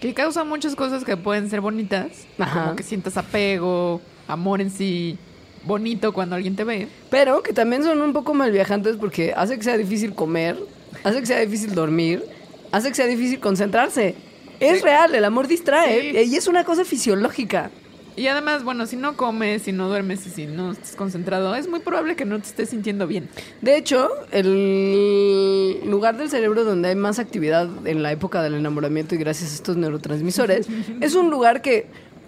[0.00, 2.26] Que causa muchas cosas que pueden ser bonitas.
[2.38, 2.62] Ajá.
[2.64, 5.18] Como que sientas apego, amor en sí,
[5.64, 6.88] bonito cuando alguien te ve.
[7.10, 10.58] Pero que también son un poco malviajantes porque hace que sea difícil comer,
[11.04, 12.24] hace que sea difícil dormir,
[12.72, 14.14] hace que sea difícil concentrarse.
[14.60, 16.30] Es real, el amor distrae Sí.
[16.32, 17.70] y es una cosa fisiológica.
[18.16, 21.68] Y además, bueno, si no comes, si no duermes y si no estás concentrado, es
[21.68, 23.28] muy probable que no te estés sintiendo bien.
[23.62, 29.14] De hecho, el lugar del cerebro donde hay más actividad en la época del enamoramiento
[29.14, 30.66] y gracias a estos neurotransmisores
[31.00, 31.86] es un lugar que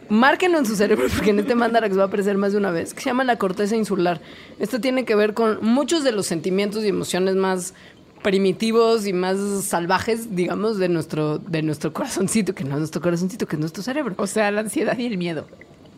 [0.08, 2.92] márquenlo en su cerebro porque en este mandarax va a aparecer más de una vez,
[2.94, 4.20] que se llama la corteza insular.
[4.58, 7.72] Esto tiene que ver con muchos de los sentimientos y emociones más
[8.22, 13.46] primitivos y más salvajes, digamos, de nuestro, de nuestro corazoncito, que no es nuestro corazoncito,
[13.46, 14.14] que es nuestro cerebro.
[14.18, 15.46] O sea, la ansiedad y el miedo.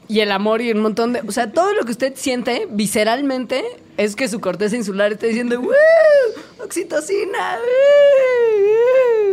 [0.09, 1.21] Y el amor y un montón de...
[1.27, 3.65] O sea, todo lo que usted siente visceralmente
[3.97, 5.73] es que su corteza insular está diciendo ¡Woo!
[6.63, 7.59] ¡Oxitocina!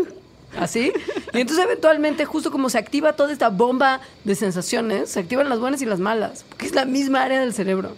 [0.05, 0.07] ¡Woo!
[0.57, 0.93] Así.
[1.33, 5.59] Y entonces eventualmente, justo como se activa toda esta bomba de sensaciones, se activan las
[5.59, 6.45] buenas y las malas.
[6.47, 7.95] Porque es la misma área del cerebro.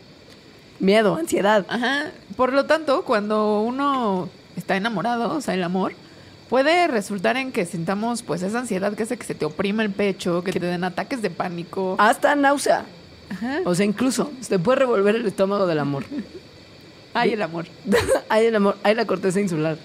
[0.80, 1.66] Miedo, ansiedad.
[1.70, 2.12] Ajá.
[2.36, 5.94] Por lo tanto, cuando uno está enamorado, o sea, el amor,
[6.50, 9.92] puede resultar en que sintamos pues esa ansiedad que hace que se te oprima el
[9.92, 11.96] pecho, que te den ataques de pánico.
[12.00, 12.86] Hasta náusea.
[13.30, 13.60] Ajá.
[13.66, 16.04] O sea, incluso se puede revolver el estómago del amor.
[17.14, 17.66] Ay, el amor.
[18.30, 19.78] hay el amor, hay la corteza insular.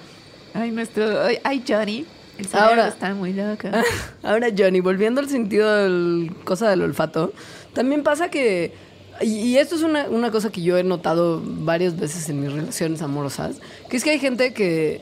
[0.55, 1.23] Ay, nuestro.
[1.23, 2.07] Ay, ay, Johnny.
[2.39, 3.69] El Ahora- está muy loco.
[4.23, 7.33] Ahora, Johnny, volviendo al sentido del cosa del olfato,
[7.75, 8.73] también pasa que,
[9.21, 12.53] y, y esto es una, una cosa que yo he notado varias veces en mis
[12.53, 13.57] relaciones amorosas,
[13.89, 15.01] que es que hay gente que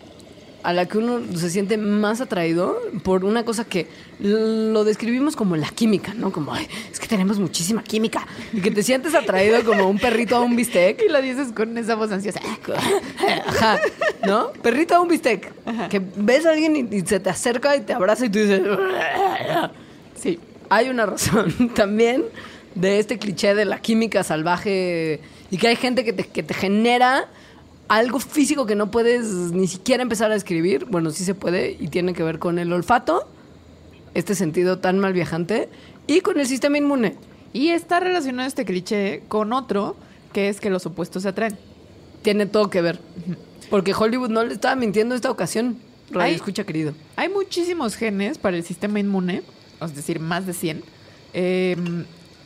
[0.63, 3.87] a la que uno se siente más atraído por una cosa que
[4.19, 6.33] lo describimos como la química, ¿no?
[6.33, 8.27] Como, "Ay, es que tenemos muchísima química.
[8.53, 11.01] Y que te sientes atraído como un perrito a un bistec.
[11.07, 12.41] Y lo dices con esa voz ansiosa.
[13.47, 13.79] Ajá,
[14.27, 14.49] ¿no?
[14.61, 15.53] Perrito a un bistec.
[15.89, 18.63] Que ves a alguien y, y se te acerca y te abraza y tú dices...
[20.21, 20.41] Sí.
[20.69, 22.25] Hay una razón también
[22.77, 26.55] de este cliché de la química salvaje y que hay gente que te, que te
[26.55, 27.29] genera
[27.89, 30.85] algo físico que no puedes ni siquiera empezar a describir.
[30.85, 33.29] Bueno, sí se puede y tiene que ver con el olfato,
[34.15, 35.69] este sentido tan mal viajante,
[36.07, 37.17] y con el sistema inmune.
[37.53, 39.97] Y está relacionado este cliché con otro,
[40.33, 41.57] que es que los opuestos se atraen.
[42.23, 43.01] Tiene todo que ver.
[43.71, 45.79] Porque Hollywood no le estaba mintiendo esta ocasión.
[46.11, 46.93] Radio escucha, querido.
[47.17, 49.43] Hay muchísimos genes para el sistema inmune,
[49.81, 50.83] es decir, más de 100,
[51.35, 51.77] eh,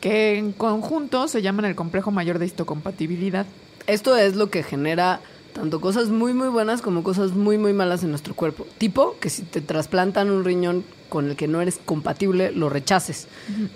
[0.01, 3.45] que en conjunto se llaman el complejo mayor de histocompatibilidad.
[3.87, 5.21] Esto es lo que genera
[5.53, 8.65] tanto cosas muy muy buenas como cosas muy muy malas en nuestro cuerpo.
[8.77, 13.27] Tipo que si te trasplantan un riñón con el que no eres compatible, lo rechaces.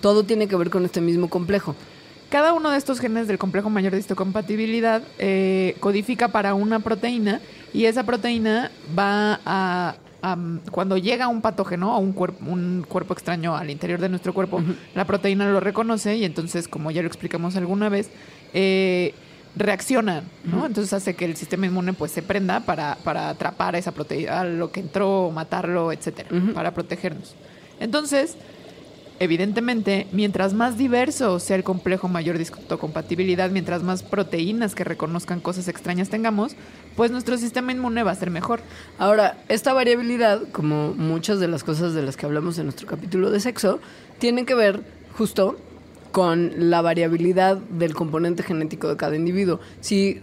[0.02, 1.76] Todo tiene que ver con este mismo complejo.
[2.30, 7.40] Cada uno de estos genes del complejo mayor de histocompatibilidad eh, codifica para una proteína
[7.74, 9.96] y esa proteína va a,
[10.72, 14.62] cuando llega un patógeno o un, cuerp- un cuerpo extraño al interior de nuestro cuerpo,
[14.96, 18.10] la proteína lo reconoce y entonces, como ya lo explicamos alguna vez,
[18.54, 19.14] eh,
[19.56, 20.66] reacciona, ¿no?
[20.66, 24.42] Entonces hace que el sistema inmune pues se prenda para, para atrapar a esa proteína,
[24.42, 27.36] a lo que entró, matarlo, etcétera, para protegernos.
[27.80, 28.36] Entonces,
[29.20, 35.40] Evidentemente, mientras más diverso sea el complejo mayor de histocompatibilidad, mientras más proteínas que reconozcan
[35.40, 36.56] cosas extrañas tengamos,
[36.96, 38.60] pues nuestro sistema inmune va a ser mejor.
[38.98, 43.32] Ahora, esta variabilidad, como muchas de las cosas de las que hablamos en nuestro capítulo
[43.32, 43.80] de sexo,
[44.20, 44.82] tiene que ver
[45.18, 45.58] justo
[46.12, 49.60] con la variabilidad del componente genético de cada individuo.
[49.82, 50.22] Si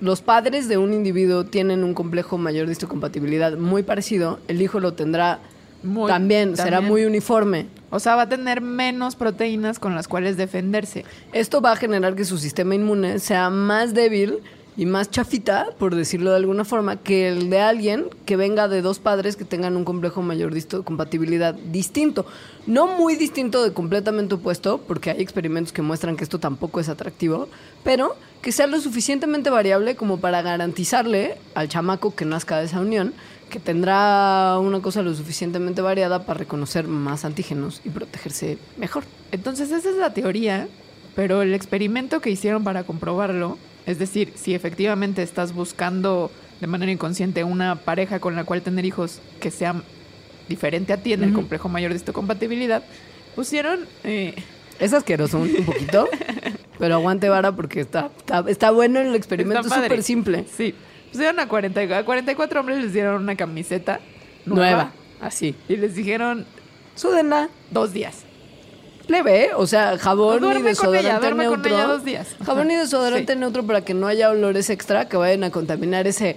[0.00, 4.80] los padres de un individuo tienen un complejo mayor de histocompatibilidad muy parecido, el hijo
[4.80, 5.40] lo tendrá
[5.82, 7.66] Muy- también, será muy uniforme.
[7.94, 11.04] O sea, va a tener menos proteínas con las cuales defenderse.
[11.32, 14.40] Esto va a generar que su sistema inmune sea más débil
[14.76, 18.82] y más chafita, por decirlo de alguna forma, que el de alguien que venga de
[18.82, 22.26] dos padres que tengan un complejo mayor de compatibilidad distinto.
[22.66, 26.88] No muy distinto de completamente opuesto, porque hay experimentos que muestran que esto tampoco es
[26.88, 27.48] atractivo,
[27.84, 32.80] pero que sea lo suficientemente variable como para garantizarle al chamaco que nazca de esa
[32.80, 33.14] unión
[33.54, 39.04] que tendrá una cosa lo suficientemente variada para reconocer más antígenos y protegerse mejor.
[39.30, 40.66] Entonces, esa es la teoría,
[41.14, 46.90] pero el experimento que hicieron para comprobarlo, es decir, si efectivamente estás buscando de manera
[46.90, 49.76] inconsciente una pareja con la cual tener hijos que sea
[50.48, 52.82] diferente a ti en el complejo mayor de histocompatibilidad,
[53.36, 54.34] pusieron eh,
[54.80, 56.08] Es asqueroso un, un poquito,
[56.80, 60.44] pero aguante vara porque está, está, está bueno el experimento, súper simple.
[60.56, 60.74] Sí.
[61.14, 64.00] Pusieron a 40, a 44 hombres les dieron una camiseta
[64.46, 65.54] Nueva, nueva, así.
[65.68, 66.44] y les dijeron
[66.96, 68.24] Súdenla, dos días.
[69.06, 69.50] leve, ¿eh?
[69.56, 71.74] o sea, jabón y Duerme con ella, desodorante duerme con neutro.
[71.76, 72.34] ella dos días.
[72.44, 73.38] Jabón y desodorante Sí.
[73.38, 76.34] neutro para que no haya olores extra que vayan a contaminar ese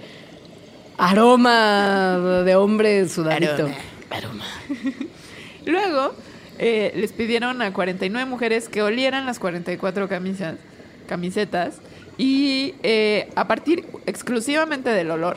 [0.96, 3.68] aroma de hombre sudadito.
[5.66, 6.14] Luego
[6.58, 10.54] eh, les pidieron a 49 mujeres que olieran las 44 camisas,
[11.08, 11.80] camisetas
[12.18, 15.36] y eh, a partir exclusivamente del olor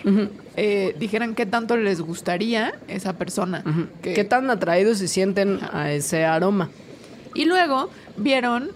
[0.58, 3.64] eh, dijeran qué tanto les gustaría esa persona.
[4.02, 6.70] que- ¿Qué tan atraídos se sienten a ese aroma?
[7.36, 8.72] Y luego vieron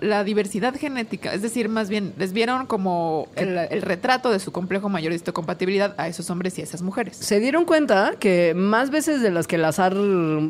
[0.00, 4.50] la diversidad genética, es decir, más bien les vieron como el, el retrato de su
[4.50, 7.16] complejo mayor de histocompatibilidad a esos hombres y a esas mujeres.
[7.18, 9.94] Se dieron cuenta que más veces de las que el azar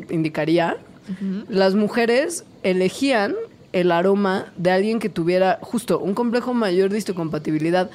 [0.09, 0.77] indicaría,
[1.49, 3.35] las mujeres elegían
[3.73, 7.89] el aroma de alguien que tuviera justo un complejo mayor de histocompatibilidad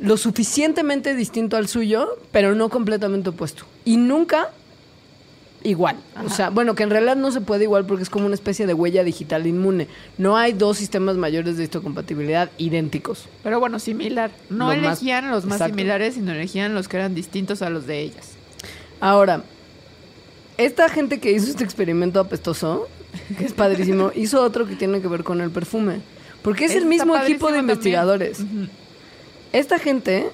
[0.00, 3.64] lo suficientemente distinto al suyo, pero no completamente opuesto.
[3.84, 4.50] Y nunca
[5.62, 5.96] igual.
[6.24, 8.66] O sea, bueno, que en realidad no se puede igual porque es como una especie
[8.66, 9.88] de huella digital inmune.
[10.18, 13.26] No hay dos sistemas mayores de histocompatibilidad idénticos.
[13.42, 14.30] Pero bueno, similar.
[14.50, 15.76] No más- elegían los más exacto.
[15.76, 18.32] similares, sino elegían los que eran distintos a los de ellas.
[19.00, 19.42] Ahora,
[20.58, 22.88] esta gente que hizo este experimento apestoso,
[23.38, 26.00] que es padrísimo, hizo otro que tiene que ver con el perfume.
[26.42, 28.44] Porque es el mismo equipo de investigadores.
[29.52, 30.26] Esta gente,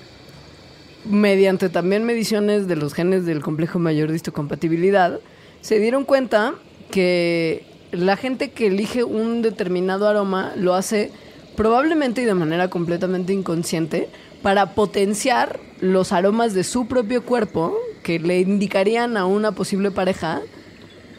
[1.04, 5.20] mediante también mediciones de los genes del complejo mayor de histocompatibilidad,
[5.60, 6.54] se dieron cuenta
[6.90, 11.12] que la gente que elige un determinado aroma lo hace
[11.56, 14.08] probablemente y de manera completamente inconsciente
[14.42, 20.40] para potenciar los aromas de su propio cuerpo que le indicarían a una posible pareja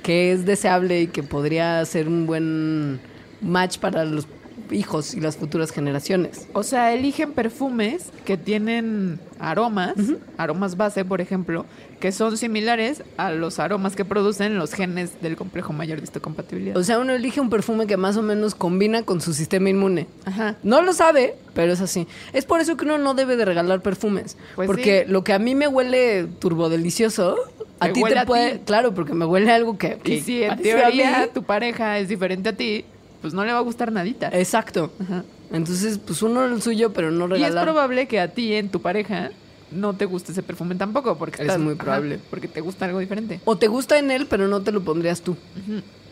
[0.03, 2.99] que es deseable y que podría ser un buen
[3.41, 4.27] match para los
[4.71, 6.47] hijos y las futuras generaciones.
[6.53, 9.95] O sea, eligen perfumes que tienen aromas,
[10.37, 11.65] aromas base, por ejemplo,
[11.99, 16.77] que son similares a los aromas que producen los genes del complejo mayor de histocompatibilidad.
[16.77, 20.07] O sea, uno elige un perfume que más o menos combina con su sistema inmune.
[20.25, 20.55] Ajá.
[20.63, 22.07] No lo sabe, pero es así.
[22.33, 24.37] Es por eso que uno no debe de regalar perfumes.
[24.55, 25.11] Pues porque sí.
[25.11, 27.35] lo que a mí me huele turbodelicioso,
[27.81, 28.57] a ti te puede...
[28.57, 28.61] ti.
[28.65, 29.97] Claro, porque me huele algo que...
[29.97, 32.85] que Y si en teoría tu pareja es diferente a ti,
[33.21, 34.29] pues no le va a gustar nadita.
[34.33, 34.91] Exacto.
[35.01, 35.23] Ajá.
[35.51, 37.65] Entonces, pues uno el suyo, pero no Y es regalar.
[37.65, 39.31] probable que a ti, en tu pareja,
[39.71, 42.19] no te guste ese perfume tampoco, porque Es estás- muy ajá, probable.
[42.29, 43.39] porque te gusta algo diferente.
[43.45, 45.35] O te gusta en él, pero no te lo pondrías tú.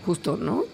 [0.05, 0.65] Justo, ¿no?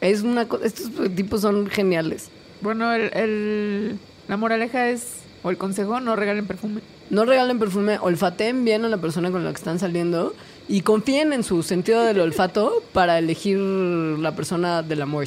[0.00, 0.66] Es una cosa...
[0.66, 2.28] Estos tipos son geniales.
[2.60, 3.98] Bueno, el, el-
[4.28, 6.80] la moraleja es, o el consejo, no regalen perfume.
[7.10, 10.34] No regalen perfume, olfateen bien a la persona con la que están saliendo
[10.68, 15.26] y confíen en su sentido del olfato para elegir la persona del amor.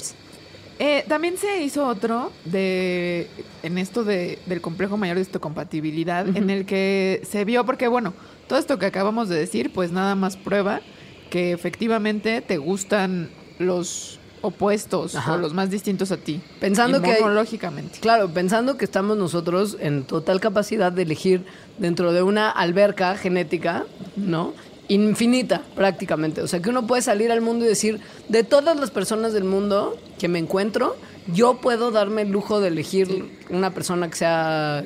[0.78, 3.28] Eh, también se hizo otro de
[3.62, 8.13] en esto de, del complejo mayor de histocompatibilidad, en el que se vio, porque bueno,
[8.48, 10.82] todo esto que acabamos de decir, pues nada más prueba
[11.30, 15.34] que efectivamente te gustan los opuestos Ajá.
[15.34, 16.41] o los más distintos a ti.
[16.60, 17.99] Pensando que inmunológicamente.
[17.99, 21.45] Claro, pensando que estamos nosotros en total capacidad de elegir
[21.77, 24.54] dentro de una alberca genética, ¿no?
[24.88, 26.41] Infinita, prácticamente.
[26.41, 29.45] O sea, que uno puede salir al mundo y decir, de todas las personas del
[29.45, 30.97] mundo que me encuentro,
[31.34, 34.84] yo puedo darme el lujo de elegir una persona que sea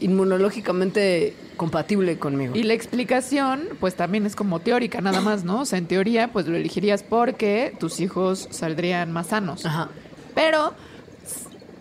[0.00, 2.54] inmunológicamente compatible conmigo.
[2.56, 5.60] Y la explicación, pues también es como teórica, nada más, ¿no?
[5.60, 9.64] O sea, en teoría, pues lo elegirías porque tus hijos saldrían más sanos.
[9.64, 9.88] Ajá.
[10.34, 10.74] Pero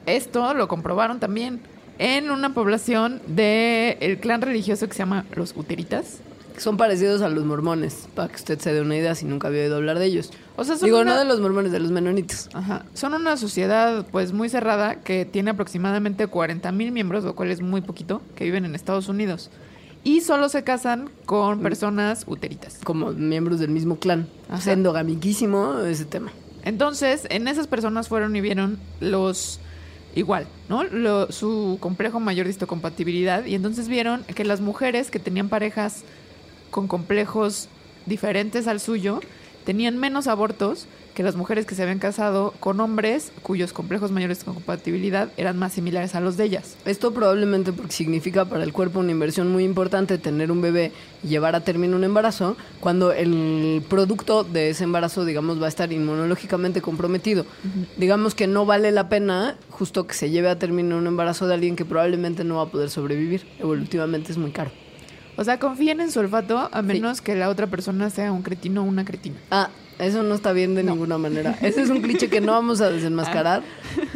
[0.05, 1.61] esto lo comprobaron también
[1.97, 6.19] en una población del clan religioso que se llama los Uteritas.
[6.57, 9.63] Son parecidos a los mormones, para que usted se dé una idea si nunca había
[9.63, 10.31] oído hablar de ellos.
[10.55, 12.49] O sea, son Digo, una- no de los mormones, de los menonitas.
[12.53, 12.85] Ajá.
[12.93, 17.61] Son una sociedad pues muy cerrada que tiene aproximadamente 40 mil miembros, lo cual es
[17.61, 19.49] muy poquito, que viven en Estados Unidos.
[20.05, 22.79] Y solo se casan con personas uteritas.
[22.83, 24.27] Como miembros del mismo clan.
[24.49, 24.57] Ajá.
[24.59, 26.31] Es endogamiquísimo ese tema.
[26.65, 29.59] Entonces, en esas personas fueron y vieron los
[30.15, 30.83] igual, ¿no?
[30.83, 36.03] Lo- su complejo mayor de histocompatibilidad y entonces vieron que las mujeres que tenían parejas
[36.73, 37.69] con complejos
[38.05, 39.21] diferentes al suyo
[39.63, 44.39] tenían menos abortos que las mujeres que se habían casado con hombres cuyos complejos mayores
[44.39, 46.75] de compatibilidad eran más similares a los de ellas.
[46.85, 50.91] Esto probablemente porque significa para el cuerpo una inversión muy importante tener un bebé
[51.23, 55.69] y llevar a término un embarazo, cuando el producto de ese embarazo, digamos, va a
[55.69, 57.45] estar inmunológicamente comprometido.
[57.95, 61.53] Digamos que no vale la pena justo que se lleve a término un embarazo de
[61.53, 63.45] alguien que probablemente no va a poder sobrevivir.
[63.59, 64.71] Evolutivamente es muy caro.
[65.35, 68.81] O sea, confíen en su olfato a menos que la otra persona sea un cretino
[68.81, 69.35] o una cretina.
[69.49, 69.69] Ah,
[69.99, 71.57] eso no está bien de ninguna manera.
[71.61, 73.63] Ese es un cliché que no vamos a desenmascarar.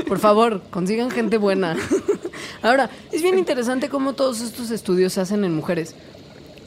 [0.07, 1.76] Por favor, consigan gente buena.
[2.61, 5.95] Ahora, es bien interesante cómo todos estos estudios se hacen en mujeres.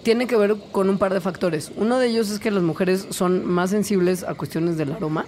[0.03, 1.71] Tiene que ver con un par de factores.
[1.77, 5.27] Uno de ellos es que las mujeres son más sensibles a cuestiones del aroma.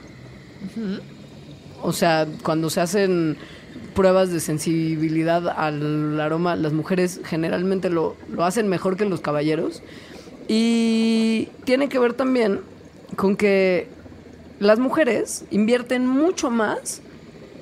[1.82, 3.36] O sea, cuando se hacen
[3.94, 9.82] pruebas de sensibilidad al aroma, las mujeres generalmente lo, lo hacen mejor que los caballeros.
[10.48, 12.60] Y tiene que ver también
[13.16, 13.88] con que
[14.60, 17.02] las mujeres invierten mucho más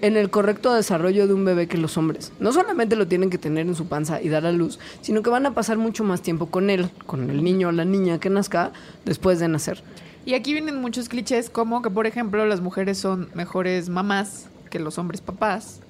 [0.03, 2.33] en el correcto desarrollo de un bebé que los hombres.
[2.41, 5.31] No solamente lo tienen que tener en su panza y dar a luz, sino que
[5.31, 8.31] van a pasar mucho más tiempo con él, con el niño o la niña que
[8.31, 8.73] nazca
[9.05, 9.83] después de nacer.
[10.25, 14.79] Y aquí vienen muchos clichés como que, por ejemplo, las mujeres son mejores mamás que
[14.79, 15.81] los hombres papás,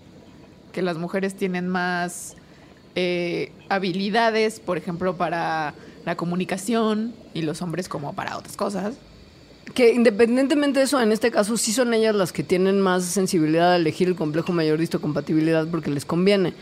[0.72, 2.36] que las mujeres tienen más
[2.94, 8.94] eh, habilidades, por ejemplo, para la comunicación y los hombres como para otras cosas.
[9.74, 13.72] Que independientemente de eso, en este caso sí son ellas las que tienen más sensibilidad
[13.72, 16.54] a elegir el complejo mayor de histocompatibilidad porque les conviene.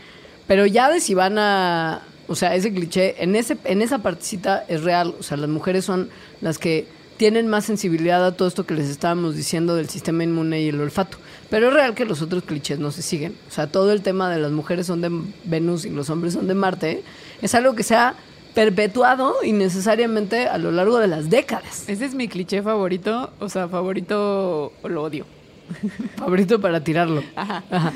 [0.47, 2.01] Pero ya de si van a...
[2.27, 5.15] O sea, ese cliché, en, ese, en esa partecita es real.
[5.19, 6.09] O sea, las mujeres son
[6.41, 6.87] las que
[7.17, 10.79] tienen más sensibilidad a todo esto que les estábamos diciendo del sistema inmune y el
[10.79, 11.17] olfato.
[11.49, 13.35] Pero es real que los otros clichés no se siguen.
[13.47, 15.09] O sea, todo el tema de las mujeres son de
[15.45, 17.03] Venus y los hombres son de Marte
[17.41, 18.15] es algo que se ha
[18.53, 21.87] perpetuado innecesariamente a lo largo de las décadas.
[21.87, 25.25] Ese es mi cliché favorito, o sea, favorito lo odio.
[26.17, 27.23] Favorito para tirarlo.
[27.35, 27.63] Ajá.
[27.69, 27.93] Ajá.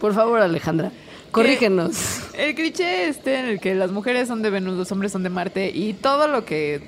[0.00, 0.90] Por favor, Alejandra,
[1.30, 2.22] corrígenos.
[2.32, 5.28] El cliché este en el que las mujeres son de Venus, los hombres son de
[5.28, 6.80] Marte y todo lo que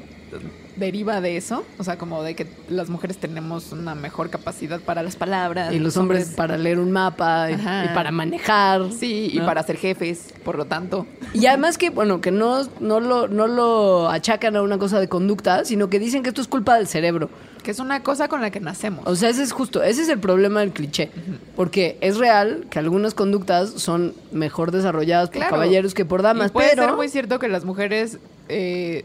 [0.80, 5.02] deriva de eso, o sea, como de que las mujeres tenemos una mejor capacidad para
[5.04, 5.72] las palabras.
[5.72, 7.56] Y los hombres para leer un mapa y,
[7.94, 8.90] para manejar.
[8.92, 11.06] Sí, y para ser jefes, por lo tanto.
[11.34, 15.08] Y además que, bueno, que no, no, lo, no lo achacan a una cosa de
[15.08, 17.30] conducta, sino que dicen que esto es culpa del cerebro.
[17.62, 19.06] Que es una cosa con la que nacemos.
[19.06, 21.10] O sea, ese es justo, ese es el problema del cliché.
[21.56, 25.50] Porque es real que algunas conductas son mejor desarrolladas por Claro.
[25.50, 26.84] caballeros que por damas, Y puede pero...
[26.84, 28.18] ser muy cierto que las mujeres,
[28.48, 29.04] eh,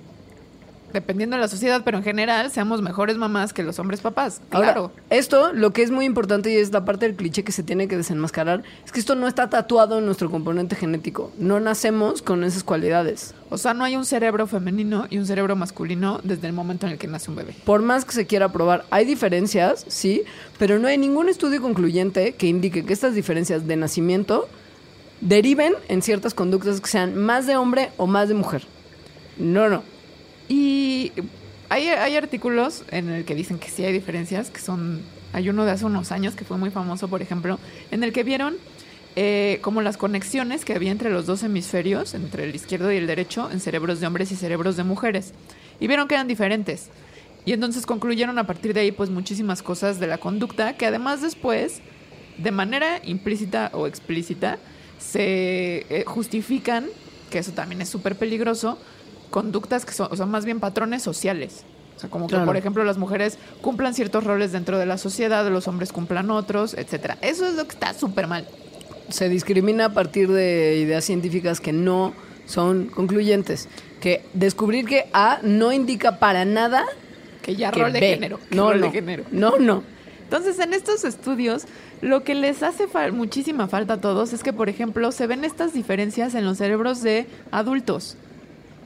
[0.96, 4.42] dependiendo de la sociedad, pero en general, seamos mejores mamás que los hombres papás.
[4.52, 4.92] Ahora, Claro.
[5.10, 7.88] esto, lo que es muy importante y es la parte del cliché que se tiene
[7.88, 11.32] que desenmascarar, es que esto no está tatuado en nuestro componente genético.
[11.38, 13.36] No nacemos con esas cualidades.
[13.50, 16.94] O sea, no hay un cerebro femenino y un cerebro masculino desde el momento en
[16.94, 17.56] el que nace un bebé.
[17.66, 20.24] Por más que se quiera probar, hay diferencias, sí,
[20.58, 24.48] pero no hay ningún estudio concluyente que indique que estas diferencias de nacimiento
[25.22, 28.64] deriven en ciertas conductas que sean más de hombre o más de mujer.
[29.38, 29.84] No, no.
[30.48, 31.12] Y
[31.70, 35.02] hay, hay artículos en el que dicen que sí hay diferencias, que son...
[35.34, 37.60] Hay uno de hace unos años que fue muy famoso, por ejemplo,
[37.92, 38.56] en el que vieron
[39.18, 43.08] eh, como las conexiones que había entre los dos hemisferios, entre el izquierdo y el
[43.08, 45.34] derecho, en cerebros de hombres y cerebros de mujeres.
[45.80, 46.90] Y vieron que eran diferentes.
[47.46, 51.22] Y entonces concluyeron a partir de ahí pues muchísimas cosas de la conducta que además
[51.22, 51.82] después,
[52.38, 54.58] de manera implícita o explícita,
[55.00, 56.88] se eh, justifican,
[57.30, 58.80] que eso también es súper peligroso,
[59.30, 61.64] conductas que son, o sea, más bien patrones sociales.
[61.96, 65.50] O sea, como que, por ejemplo, las mujeres cumplan ciertos roles dentro de la sociedad,
[65.50, 67.18] los hombres cumplan otros, etcétera.
[67.22, 68.46] Eso es lo que está súper mal.
[69.10, 72.14] Se discrimina a partir de ideas científicas que no
[72.46, 73.70] son concluyentes.
[74.02, 76.84] Que descubrir que A no indica para nada
[77.42, 78.08] Que ya que rol de B.
[78.10, 78.40] género.
[78.52, 78.86] No, rol no.
[78.88, 79.24] de género.
[79.32, 79.84] No, no.
[80.24, 81.64] Entonces, en estos estudios,
[82.02, 85.46] lo que les hace fal- muchísima falta a todos es que, por ejemplo, se ven
[85.46, 88.18] estas diferencias en los cerebros de adultos.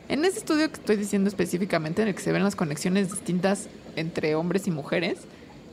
[0.10, 3.70] En ese estudio que estoy diciendo específicamente, en el que se ven las conexiones distintas
[3.96, 5.20] entre hombres y mujeres,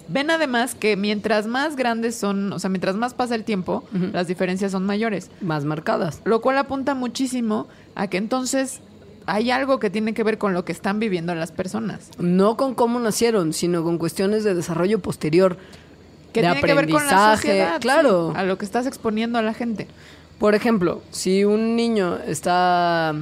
[0.09, 4.26] ven además que mientras más grandes son, o sea, mientras más pasa el tiempo, las
[4.26, 5.30] diferencias son mayores.
[5.41, 6.20] Más marcadas.
[6.24, 8.82] Lo cual apunta muchísimo a que entonces
[9.24, 12.11] hay algo que tiene que ver con lo que están viviendo las personas.
[12.18, 15.57] No con cómo nacieron, sino con cuestiones de desarrollo posterior.
[16.34, 17.80] Que de tiene que ver con la aprendizaje, sociedad.
[17.80, 18.32] claro.
[18.32, 19.89] sí, a lo que estás exponiendo a la gente.
[20.39, 23.14] Por ejemplo, si un niño está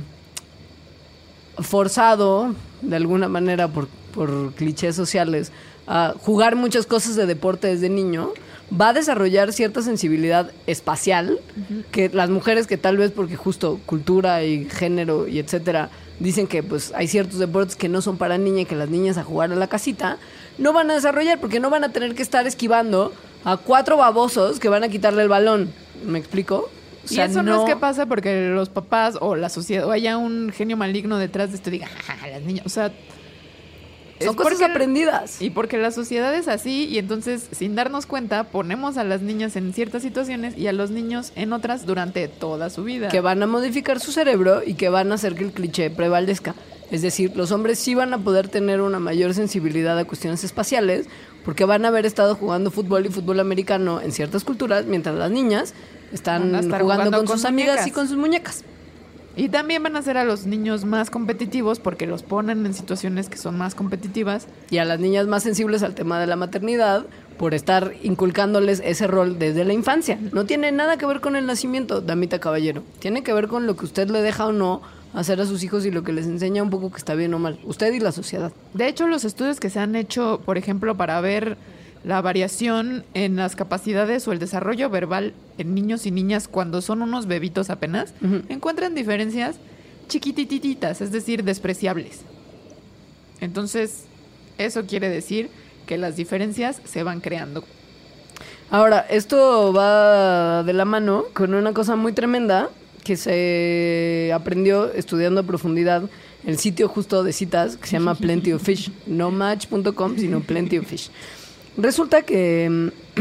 [1.58, 5.52] forzado de alguna manera por, por clichés sociales
[5.86, 8.32] a jugar muchas cosas de deporte desde niño,
[8.72, 11.38] va a desarrollar cierta sensibilidad espacial
[11.92, 16.62] que las mujeres que tal vez porque justo cultura y género y etcétera dicen que
[16.62, 19.52] pues hay ciertos deportes que no son para niña y que las niñas a jugar
[19.52, 20.18] a la casita
[20.58, 23.12] no van a desarrollar porque no van a tener que estar esquivando
[23.44, 25.70] a cuatro babosos que van a quitarle el balón.
[26.06, 26.70] ¿Me explico?
[27.10, 27.60] O y eso no...
[27.64, 31.50] es que pasa porque los papás o la sociedad o haya un genio maligno detrás
[31.50, 32.92] de esto diga, "Ja, ja, las niñas, o sea,
[34.20, 35.42] Son cosas porque- aprendidas.
[35.42, 39.56] Y porque la sociedad es así y entonces sin darnos cuenta ponemos a las niñas
[39.56, 43.08] en ciertas situaciones y a los niños en otras durante toda su vida.
[43.08, 46.54] que van a modificar su cerebro y que van a hacer que el cliché prevalezca.
[46.90, 51.06] Es decir, los hombres sí van a poder tener una mayor sensibilidad a cuestiones espaciales
[51.44, 55.30] porque van a haber estado jugando fútbol y fútbol americano en ciertas culturas, mientras las
[55.30, 55.74] niñas
[56.14, 58.64] están jugando, jugando con, con sus amigas y con sus muñecas.
[59.36, 63.28] Y también van a hacer a los niños más competitivos porque los ponen en situaciones
[63.28, 64.46] que son más competitivas.
[64.70, 67.04] Y a las niñas más sensibles al tema de la maternidad
[67.36, 70.20] por estar inculcándoles ese rol desde la infancia.
[70.32, 72.84] No tiene nada que ver con el nacimiento, damita caballero.
[73.00, 74.82] Tiene que ver con lo que usted le deja o no
[75.14, 77.40] hacer a sus hijos y lo que les enseña un poco que está bien o
[77.40, 77.58] mal.
[77.64, 78.52] Usted y la sociedad.
[78.72, 81.56] De hecho, los estudios que se han hecho, por ejemplo, para ver
[82.04, 87.02] la variación en las capacidades o el desarrollo verbal en niños y niñas cuando son
[87.02, 88.12] unos bebitos apenas,
[88.48, 89.56] encuentran diferencias
[90.08, 92.20] chiquitititas, es decir, despreciables.
[93.40, 94.04] Entonces,
[94.58, 95.48] eso quiere decir
[95.86, 97.64] que las diferencias se van creando.
[98.70, 102.70] Ahora, esto va de la mano con una cosa muy tremenda
[103.02, 106.08] que se aprendió estudiando a profundidad
[106.46, 108.90] el sitio justo de citas que se llama Plenty of Fish.
[109.06, 111.10] No match.com, sino Plenty of Fish.
[111.76, 113.20] Resulta que mm,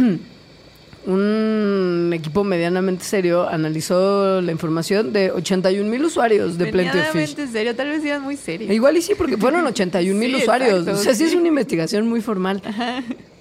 [1.11, 7.13] un equipo medianamente serio analizó la información de 81 mil usuarios de Plenty of Fish.
[7.13, 8.71] Medianamente serio, tal vez sean muy serios.
[8.71, 10.79] Igual y sí, porque fueron 81 mil Sí, usuarios.
[10.79, 12.61] exacto, o sea, sí es una investigación muy formal.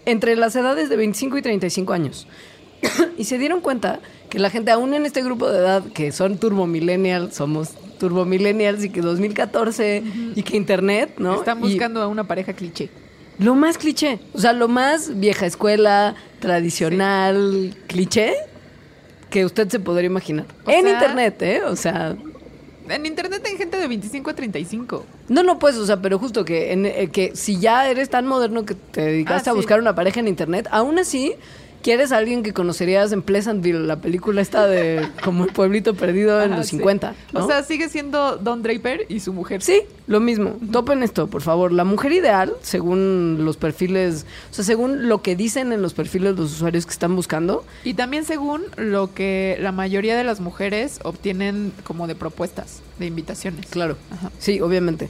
[0.04, 2.26] Entre las edades de 25 y 35 años.
[3.18, 6.38] y se dieron cuenta que la gente, aún en este grupo de edad, que son
[6.38, 10.02] turbo millennials, somos turbo millennials y que 2014
[10.34, 11.36] y que internet, ¿no?
[11.36, 12.90] Están Y buscando a una pareja cliché.
[13.38, 18.34] Lo más cliché, o sea, lo más vieja escuela, tradicional, cliché
[19.30, 20.46] que usted se podría imaginar.
[20.66, 21.62] O en sea- internet, ¿eh?
[21.64, 22.16] O sea,
[22.88, 25.06] En internet hay gente de 25 a 35.
[25.28, 28.26] No, no, pues, o sea, pero justo que, en- eh, que si ya eres tan
[28.26, 29.58] moderno que te dedicaste Ah, a sí.
[29.58, 31.32] buscar una pareja en internet, aún así
[31.82, 36.40] quieres a alguien que conocerías en Pleasantville, la película esta de como el pueblito perdido
[36.42, 36.76] en Ajá, los sí.
[36.76, 37.14] 50.
[37.32, 37.44] ¿no?
[37.44, 39.62] O sea, sigue siendo Don Draper y su mujer.
[39.62, 40.56] Sí, lo mismo.
[40.72, 41.72] Topen esto, por favor.
[41.72, 46.36] La mujer ideal, según los perfiles, o sea, según lo que dicen en los perfiles
[46.36, 51.00] los usuarios que están buscando, Y también según lo que la mayoría de las mujeres
[51.02, 53.66] obtienen como de propuestas, de invitaciones.
[53.70, 53.96] claro.
[54.10, 54.30] Ajá.
[54.38, 55.08] Sí, obviamente.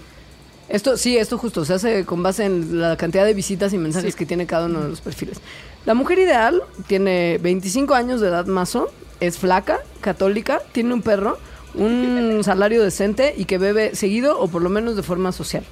[0.68, 4.14] Esto, sí, esto justo se hace con base en la cantidad de visitas y mensajes
[4.14, 4.18] Sí.
[4.18, 5.38] que tiene cada uno de los perfiles.
[5.84, 11.38] La mujer ideal tiene 25 años de edad mazo, es flaca, católica, tiene un perro,
[11.74, 15.64] un salario decente y que bebe seguido o por lo menos de forma social.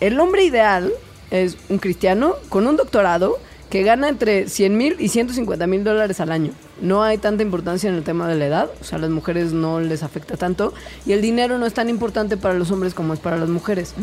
[0.00, 0.90] El hombre ideal
[1.30, 3.38] es un cristiano con un doctorado
[3.68, 6.52] que gana entre 100 mil y 150 mil dólares al año.
[6.80, 9.52] No hay tanta importancia en el tema de la edad, o sea, a las mujeres
[9.52, 10.74] no les afecta tanto
[11.06, 13.94] y el dinero no es tan importante para los hombres como es para las mujeres.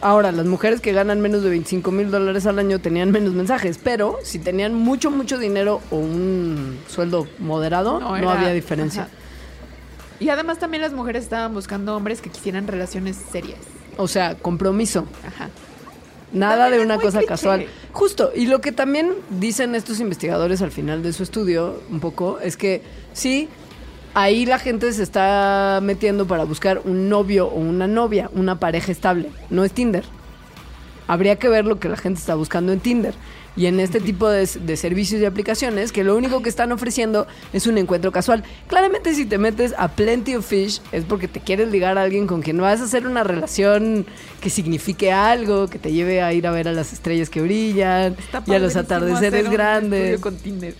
[0.00, 3.78] Ahora, las mujeres que ganan menos de 25 mil dólares al año tenían menos mensajes,
[3.82, 9.02] pero si tenían mucho, mucho dinero o un sueldo moderado, no, era- había diferencia.
[9.02, 9.10] ajá.
[10.20, 13.58] Y además también las mujeres estaban buscando hombres que quisieran relaciones serias.
[13.96, 15.06] O sea, compromiso.
[15.26, 15.48] Ajá.
[16.32, 17.26] Nada También de una cosa cliché.
[17.28, 17.66] casual.
[17.92, 22.38] Justo, y lo que también dicen estos investigadores al final de su estudio, un poco,
[22.40, 22.82] es que
[23.12, 23.48] sí,
[24.22, 28.92] ahí la gente se está metiendo para buscar un novio o una novia, una pareja
[28.92, 29.28] estable.
[29.50, 30.04] No es Tinder.
[31.06, 33.14] Habría que ver lo que la gente está buscando en Tinder.
[33.56, 37.26] Y en este tipo de, de servicios y aplicaciones, que lo único que están ofreciendo
[37.52, 38.44] es un encuentro casual.
[38.68, 42.28] Claramente, si te metes a Plenty of Fish, es porque te quieres ligar a alguien
[42.28, 44.06] con quien vas a hacer una relación
[44.40, 48.14] que signifique algo, que te lleve a ir a ver a las estrellas que brillan
[48.18, 50.20] Está y a los atardeceres hacer un grandes.
[50.20, 50.74] con Tinder.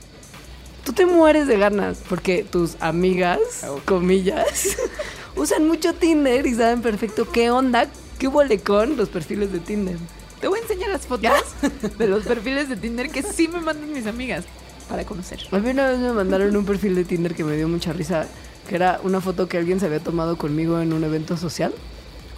[0.84, 3.38] Tú te mueres de ganas porque tus amigas,
[3.84, 4.76] comillas,
[5.36, 9.96] usan mucho Tinder y saben perfecto qué onda, qué huele con los perfiles de Tinder.
[10.40, 11.32] Te voy a enseñar las fotos
[11.98, 14.44] de los perfiles de Tinder que sí me mandan mis amigas
[14.88, 15.40] para conocer.
[15.50, 18.26] A mí una vez me mandaron un perfil de Tinder que me dio mucha risa,
[18.68, 21.74] que era una foto que alguien se había tomado conmigo en un evento social.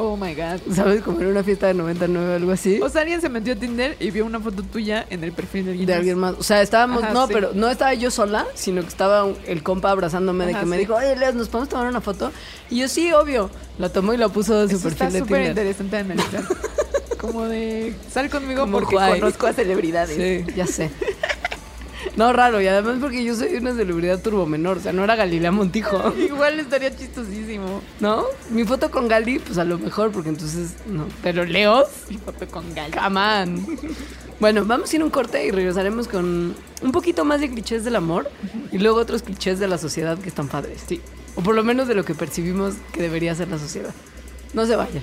[0.02, 0.60] Oh my god.
[0.74, 1.02] ¿Sabes?
[1.02, 2.80] Como en una fiesta de 99 o algo así.
[2.80, 5.66] O sea, alguien se metió a Tinder y vio una foto tuya en el perfil
[5.66, 5.86] de alguien.
[5.86, 5.98] de más.
[5.98, 6.34] alguien más.
[6.38, 7.34] O sea, estábamos, Ajá, no, sí.
[7.34, 10.94] pero no estaba yo sola, sino que estaba el compa abrazándome de que me dijo,
[10.94, 12.32] oye, Leas, ¿nos podemos tomar una foto?
[12.70, 13.50] Y yo, sí, obvio.
[13.78, 15.50] La tomó y la puso de su Eso perfil está de súper Tinder.
[15.50, 16.44] interesante de analizar.
[17.18, 19.20] Como de sal conmigo Como porque guay.
[19.20, 20.16] conozco a celebridades.
[20.16, 20.90] Sí, ya sé.
[22.20, 25.16] No, raro, y además porque yo soy una celebridad turbo menor, o sea, no era
[25.16, 27.80] Galilea Montijo, Igual estaría chistosísimo.
[27.98, 28.24] ¿no?
[28.50, 31.06] Mi foto con Gali, pues a lo mejor, porque entonces, no.
[31.22, 32.90] Pero Leos, Mi foto con Gal.
[32.90, 33.66] come on.
[34.38, 37.84] Bueno, vamos a ir a un corte y regresaremos con un poquito más de clichés
[37.84, 38.30] del amor
[38.70, 40.84] y luego otros clichés de la sociedad que están padres.
[40.86, 41.00] Sí.
[41.36, 43.94] O por lo menos de lo que percibimos que debería ser la sociedad.
[44.52, 45.02] No se vayan.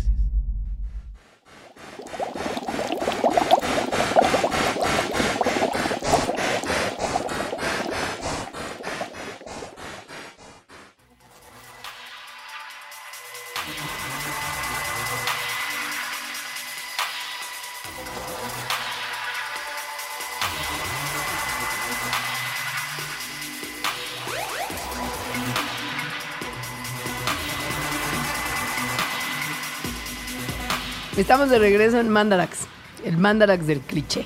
[31.31, 32.57] Estamos de regreso en Mandarax,
[33.05, 34.25] el Mandarax del cliché.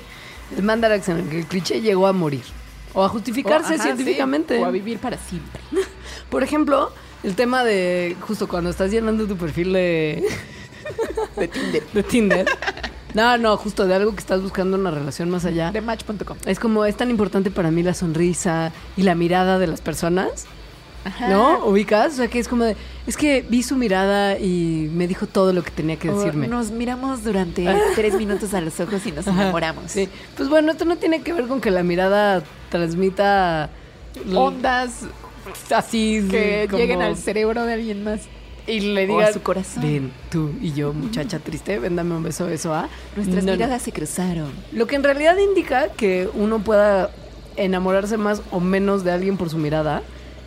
[0.56, 2.42] El Mandarax en el que el cliché llegó a morir.
[2.94, 4.56] O a justificarse O, ajá, científicamente.
[4.56, 5.60] sí, o a vivir para siempre.
[6.30, 6.90] Por ejemplo,
[7.22, 10.24] el tema de justo cuando estás llenando tu perfil de,
[11.36, 11.84] De Tinder.
[11.92, 12.46] de Tinder.
[13.14, 15.70] No, no, justo de algo que estás buscando una relación más allá.
[15.70, 16.36] De Match.com.
[16.44, 20.46] Es como, es tan importante para mí la sonrisa y la mirada de las personas,
[21.04, 21.28] Ajá.
[21.28, 21.66] ¿no?
[21.66, 22.14] ¿Ubicas?
[22.14, 22.76] O sea, que es como de,
[23.06, 26.48] es que vi su mirada y me dijo todo lo que tenía que O decirme.
[26.48, 29.90] Nos miramos durante tres minutos a los ojos y nos Ajá, enamoramos.
[29.92, 30.08] Sí.
[30.36, 33.70] Pues bueno, esto no tiene que ver con que la mirada transmita
[34.34, 35.02] Ondas
[35.74, 38.22] así que como- lleguen al cerebro de alguien más.
[38.66, 39.82] y le o digan a su corazón.
[39.84, 42.88] Ven, tú y yo, muchacha triste, ven, dame un beso, eso a.
[43.14, 43.56] Nuestras No, no.
[43.56, 44.50] miradas se cruzaron.
[44.72, 47.10] Lo que en realidad indica que uno pueda
[47.56, 50.02] enamorarse más o menos de alguien por su mirada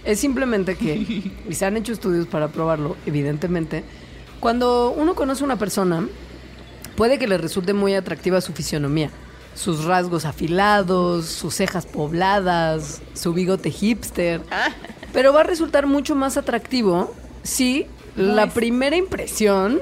[0.06, 0.96] es simplemente que,
[1.50, 3.84] y se han hecho estudios para probarlo, evidentemente,
[4.40, 6.08] cuando uno conoce a una persona,
[6.96, 9.10] puede que le resulte muy atractiva su fisionomía,
[9.54, 14.42] sus rasgos afilados, sus cejas pobladas, su bigote hipster,
[15.12, 17.86] pero va a resultar mucho más atractivo si
[18.16, 18.54] la es.
[18.54, 19.80] primera impresión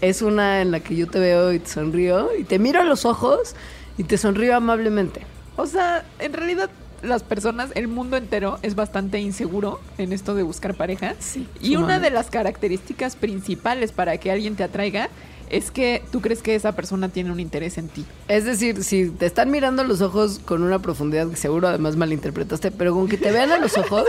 [0.00, 2.84] es una en la que yo te veo y te sonrío y te miro a
[2.84, 3.54] los ojos
[3.96, 5.22] y te sonrío amablemente.
[5.56, 6.70] O sea, en realidad
[7.02, 11.14] las personas, el mundo entero es bastante inseguro en esto de buscar pareja.
[11.18, 15.08] Sí, Y una de las características principales para que alguien te atraiga
[15.50, 18.06] es que tú crees que esa persona tiene un interés en ti.
[18.28, 22.70] Es decir, si te están mirando los ojos con una profundidad que seguro además malinterpretaste,
[22.70, 24.04] pero con que te vean a los ojos,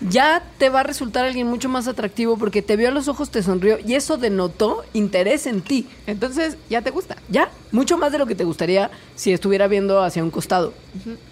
[0.00, 3.30] ya te va a resultar alguien mucho más atractivo porque te vio a los ojos,
[3.30, 5.86] te sonrió y eso denotó interés en ti.
[6.06, 7.16] Entonces, ya te gusta.
[7.28, 10.72] Ya, mucho más de lo que te gustaría si estuviera viendo hacia un costado.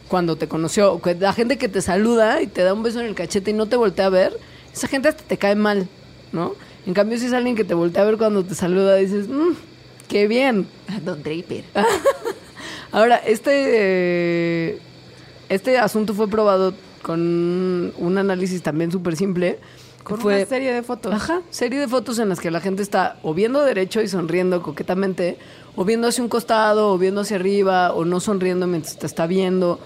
[0.09, 3.15] Cuando te conoció, la gente que te saluda y te da un beso en el
[3.15, 4.39] cachete y no te voltea a ver,
[4.73, 5.89] esa gente hasta te cae mal,
[6.33, 6.55] ¿no?
[6.87, 9.55] En cambio, si es alguien que te voltea a ver cuando te saluda, dices, "Mm,
[10.09, 10.69] qué bien.
[11.05, 11.65] Don Draper.
[12.93, 14.79] Ahora, este, eh,
[15.49, 16.75] este asunto fue probado
[17.07, 19.59] con un análisis también súper simple.
[20.03, 21.15] Con Fue- una serie de fotos.
[21.15, 24.61] Ajá, serie de fotos en las que la gente está o viendo derecho y sonriendo
[24.63, 25.37] coquetamente,
[25.77, 29.27] o viendo hacia un costado, o viendo hacia arriba, o no sonriendo mientras te está
[29.29, 29.79] viendo.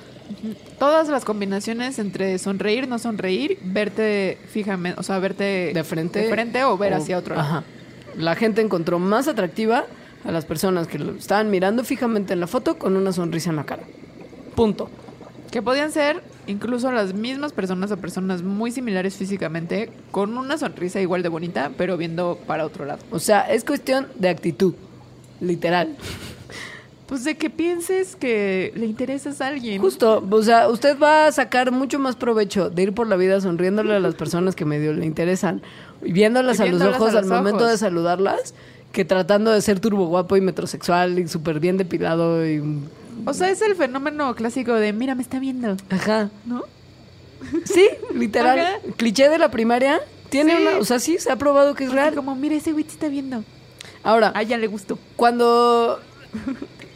[0.79, 6.21] Todas las combinaciones entre sonreír, no sonreír, verte fijamente, o sea, verte De frente.
[6.21, 7.47] de frente o ver hacia otro lado.
[7.49, 7.65] Ajá.
[8.17, 9.85] La gente encontró más atractiva
[10.25, 13.57] a las personas que lo estaban mirando fijamente en la foto con una sonrisa en
[13.57, 13.83] la cara.
[14.55, 14.89] Punto.
[15.51, 21.01] Que podían ser incluso las mismas personas o personas muy similares físicamente, con una sonrisa
[21.01, 23.01] igual de bonita, pero viendo para otro lado.
[23.11, 24.75] O sea, es cuestión de actitud,
[25.41, 25.97] literal.
[27.07, 29.81] Pues de que pienses que le interesas a alguien.
[29.81, 33.41] Justo, o sea, usted va a sacar mucho más provecho de ir por la vida
[33.41, 35.61] sonriéndole a las personas que medio le interesan
[36.05, 38.55] y viéndolas Y a los viéndolas ojos a al momento de saludarlas
[38.93, 42.63] que tratando de ser turbo guapo y metrosexual y súper bien depilado y...
[43.27, 46.31] O sea, es el fenómeno clásico de, mira, me está viendo, Ajá.
[46.45, 46.65] ¿no?
[47.65, 48.59] Sí, literal.
[48.59, 48.73] Ajá.
[48.97, 50.01] Cliché de la primaria.
[50.29, 50.63] Tiene Sí.
[50.63, 52.15] una, o sea, sí, se ha probado que es real.
[52.15, 53.43] como, mira, ese güey te está viendo.
[54.03, 54.99] Ahora, A ella le gustó.
[55.17, 55.99] cuando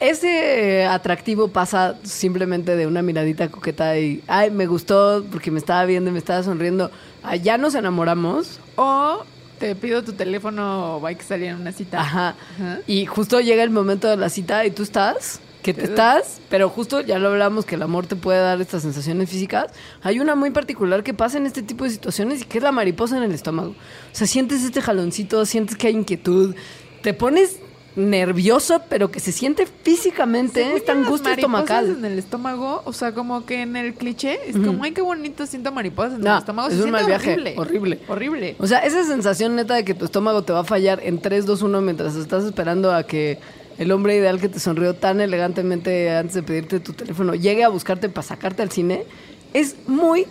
[0.01, 5.85] ese atractivo pasa simplemente de una miradita coqueta y, ay, me gustó porque me estaba
[5.85, 6.91] viendo y me estaba sonriendo,
[7.23, 9.25] a ya nos enamoramos, O
[9.59, 12.01] te pido tu teléfono o hay que salir en una cita.
[12.01, 12.79] ajá, Ajá.
[12.87, 16.69] y justo llega el momento de la cita y tú estás, que te estás, pero
[16.69, 19.67] justo ya lo hablamos que el amor te puede dar estas sensaciones físicas.
[20.03, 22.71] Hay una muy particular que pasa en este tipo de situaciones y que es la
[22.71, 23.71] mariposa en el estómago.
[23.71, 23.75] O
[24.15, 26.55] sea, sientes este jaloncito, sientes que hay inquietud,
[27.03, 27.59] te pones
[27.97, 31.97] nervioso, pero que se siente físicamente Según esta angustia estomacal.
[31.99, 35.47] en el estómago, o sea, como que en el cliché es como, ay, qué bonito
[35.47, 36.69] siento mariposas en No, el estómago.
[36.69, 37.55] es Se un mal viaje, horrible.
[37.57, 38.01] horrible.
[38.09, 38.57] Horrible.
[38.59, 41.47] O sea, esa sensación neta de que tu estómago te va a fallar en 3,
[41.47, 43.39] 2, 1 mientras estás esperando a que
[43.79, 47.69] el hombre ideal que te sonrió tan elegantemente antes de pedirte tu teléfono llegue a
[47.69, 49.05] buscarte para sacarte al cine,
[49.53, 50.27] es muy,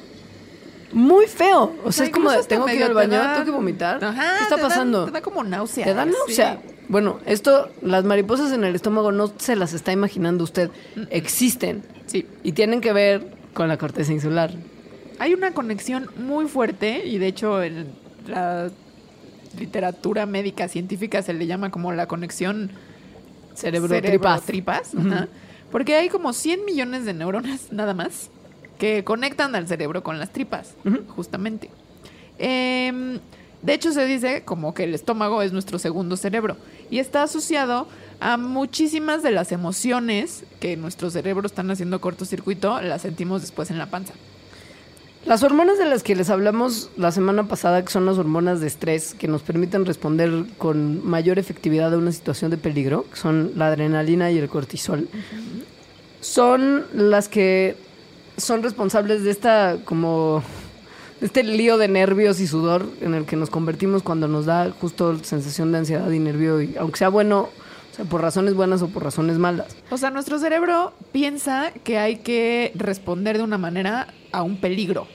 [0.92, 1.74] muy feo.
[1.84, 4.04] O sea, es como de, tengo que ir al baño, te da- tengo que vomitar.
[4.04, 5.06] Ajá, ¿Qué está te pasando?
[5.06, 5.86] te da como náusea.
[5.86, 5.96] ¿Te sí.
[6.18, 6.62] náusea?
[6.90, 10.70] Bueno, esto, las mariposas en el estómago no se las está imaginando usted.
[11.10, 11.84] Existen.
[12.08, 12.28] Sí.
[12.44, 14.52] Y tienen que ver con la corteza insular.
[15.20, 17.88] Hay una conexión muy fuerte y de hecho en
[18.28, 18.70] la
[19.58, 22.72] literatura médica científica se le llama como la conexión
[23.56, 24.42] Cerebro-tripas.
[24.44, 25.28] tripas, ajá.
[25.72, 28.30] porque hay como 100 millones de neuronas nada más
[28.78, 30.76] que conectan al cerebro con las tripas,
[31.16, 31.70] justamente.
[32.38, 33.20] Em,
[33.62, 36.58] de hecho se dice como que el estómago es nuestro segundo cerebro
[36.90, 37.88] y está asociado
[38.20, 43.78] a muchísimas de las emociones que nuestro cerebro están haciendo cortocircuito, las sentimos después en
[43.78, 44.14] la panza.
[45.26, 48.68] Las hormonas de las que les hablamos la semana pasada, que son las hormonas de
[48.68, 53.54] estrés, que nos permiten responder con mayor efectividad a una situación de peligro, que son
[53.56, 55.08] la adrenalina y el cortisol,
[56.20, 57.78] son las que
[58.36, 60.44] son responsables de esta como
[61.22, 65.18] este lío de nervios y sudor en el que nos convertimos cuando nos da justo
[65.24, 67.48] sensación de ansiedad y nervio, y, aunque sea bueno,
[67.94, 69.76] o sea, por razones buenas o por razones malas.
[69.90, 75.08] O sea, nuestro cerebro piensa que hay que responder de una manera a un peligro.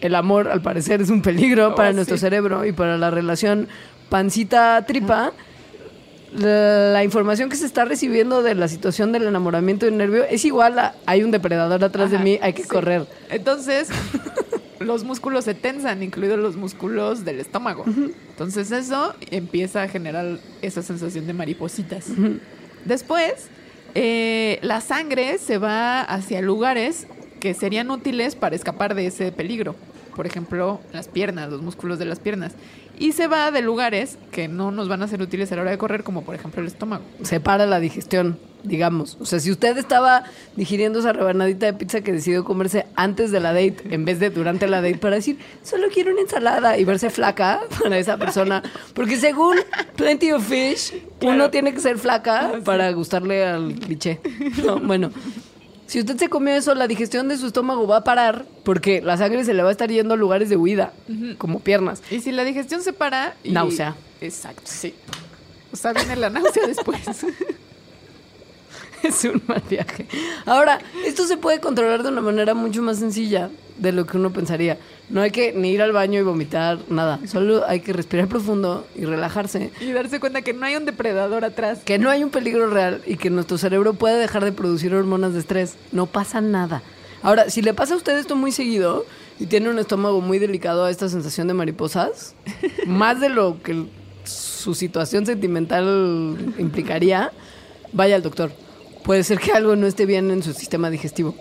[0.00, 1.96] el amor, al parecer, es un peligro Oh, para sí.
[1.96, 3.68] nuestro cerebro y para la relación
[4.08, 5.32] pancita-tripa.
[6.32, 10.22] La, la información que se está recibiendo de la situación del enamoramiento y el nervio
[10.24, 12.68] es igual a hay un depredador atrás de mí, hay que sí.
[12.68, 13.06] correr.
[13.30, 13.88] Entonces,
[14.80, 17.84] los músculos se tensan, incluidos los músculos del estómago.
[17.86, 22.06] Entonces, eso empieza a generar esa sensación de maripositas.
[22.86, 23.48] Después,
[23.94, 27.06] eh, la sangre se va hacia lugares
[27.40, 29.76] que serían útiles para escapar de ese peligro.
[30.16, 32.52] Por ejemplo, las piernas, los músculos de las piernas.
[33.00, 35.70] Y se va de lugares que no nos van a ser útiles a la hora
[35.70, 37.02] de correr, como por ejemplo el estómago.
[37.22, 39.16] Separa la digestión, digamos.
[39.20, 40.24] O sea, si usted estaba
[40.54, 44.28] digiriendo esa rebanadita de pizza que decidió comerse antes de la date, en vez de
[44.28, 48.62] durante la date, para decir, solo quiero una ensalada y verse flaca para esa persona.
[48.92, 49.56] Porque según
[49.96, 50.92] Plenty of Fish,
[51.22, 54.20] uno tiene que ser flaca para gustarle al cliché.
[54.62, 55.10] No, bueno.
[55.90, 59.16] Si usted se comió eso, la digestión de su estómago va a parar porque la
[59.16, 60.92] sangre se le va a estar yendo a lugares de huida,
[61.36, 62.00] como piernas.
[62.12, 63.34] Y si la digestión se para...
[63.42, 63.50] Y...
[63.50, 63.96] Náusea.
[64.20, 64.94] Exacto, sí.
[65.72, 67.00] O sea, viene la náusea después.
[69.02, 70.06] Es un mal viaje.
[70.46, 74.32] Ahora, esto se puede controlar de una manera mucho más sencilla de lo que uno
[74.32, 74.78] pensaría.
[75.08, 77.18] No hay que ni ir al baño y vomitar, nada.
[77.26, 79.70] Solo hay que respirar profundo y relajarse.
[79.80, 81.80] y darse cuenta que no hay un depredador atrás.
[81.84, 85.32] Que no hay un peligro real y que nuestro cerebro puede dejar de producir hormonas
[85.32, 85.76] de estrés.
[85.92, 86.82] No pasa nada.
[87.22, 89.04] Ahora, si le pasa a usted esto muy seguido
[89.38, 92.34] y tiene un estómago muy delicado a esta sensación de mariposas,
[92.86, 93.86] más de lo que
[94.24, 97.32] su situación sentimental implicaría,
[97.92, 98.52] vaya al doctor.
[99.02, 101.34] Puede ser que algo no esté bien en su sistema digestivo.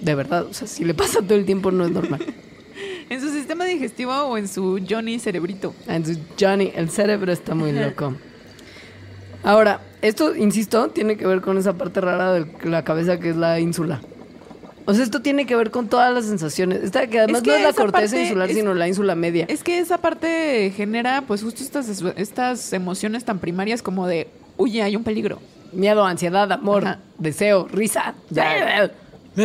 [0.00, 2.24] De verdad, o sea, si le pasa todo el tiempo no es normal.
[3.10, 5.74] ¿En su sistema digestivo o en su Johnny cerebrito?
[5.86, 8.14] Entonces, Johnny, el cerebro está muy loco.
[9.42, 13.36] Ahora, esto, insisto, tiene que ver con esa parte rara de la cabeza que es
[13.36, 14.00] la ínsula.
[14.84, 16.82] O sea, esto tiene que ver con todas las sensaciones.
[16.82, 19.14] Esta que además Es que no es la corteza parte insular, es- sino la ínsula
[19.14, 19.44] media.
[19.48, 24.82] Es que esa parte genera pues justo estas, estas emociones tan primarias como de, oye,
[24.82, 25.40] hay un peligro.
[25.72, 26.98] Miedo, ansiedad, amor, Ajá.
[27.18, 28.14] deseo, risa.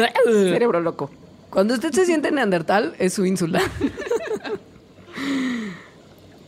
[0.26, 1.10] Cerebro loco.
[1.50, 3.62] Cuando usted se siente neandertal, es su ínsula.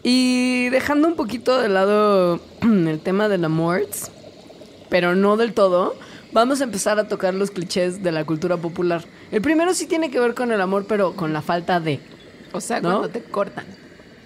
[0.04, 3.98] y dejando un poquito de lado el tema de la muerte,
[4.90, 5.96] pero no del todo,
[6.32, 9.04] vamos a empezar a tocar los clichés de la cultura popular.
[9.32, 12.00] El primero sí tiene que ver con el amor, pero con la falta de.
[12.52, 12.90] O sea, ¿No?
[12.90, 13.66] cuando te cortan.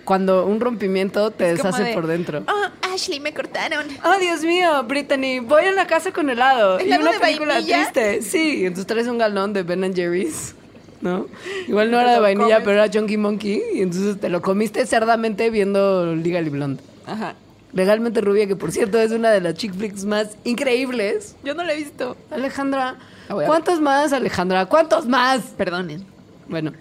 [0.06, 2.44] Cuando un rompimiento te Es deshace de, por dentro.
[2.48, 3.86] Oh, Ashley, me cortaron.
[4.04, 6.80] Oh, Dios mío, Brittany, voy a la casa con helado.
[6.80, 7.92] Y ¿Helado una de película vainilla?
[7.92, 8.22] triste.
[8.22, 10.56] Sí, entonces traes un galón de Ben Jerry's,
[11.02, 11.28] ¿no?
[11.68, 12.64] Igual no era de vainilla, comes.
[12.66, 13.62] pero era Chunky Monkey.
[13.74, 16.82] Y entonces te lo comiste cerdamente viendo Legally Blonde.
[17.06, 17.36] Ajá.
[17.72, 21.36] Legalmente Rubia, que por cierto es una de las chick flicks más increíbles.
[21.44, 22.18] Yo no lo he visto.
[22.32, 24.66] Alejandra, ¿cuántos más, Alejandra?
[24.66, 25.42] ¿Cuántos más?
[25.56, 26.04] Perdonen.
[26.48, 26.74] Bueno,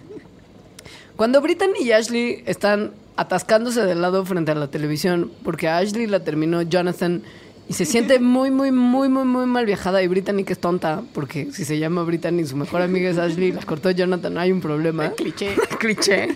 [1.15, 6.07] cuando Brittany y Ashley están atascándose del lado frente a la televisión, porque a Ashley
[6.07, 7.21] la terminó Jonathan
[7.67, 11.03] y se siente muy, muy, muy, muy, muy mal viajada y Brittany que es tonta,
[11.13, 14.61] porque si se llama Brittany, su mejor amiga es Ashley, la cortó Jonathan, hay un
[14.61, 15.11] problema.
[15.17, 15.53] Cliché.
[15.79, 16.29] Cliché.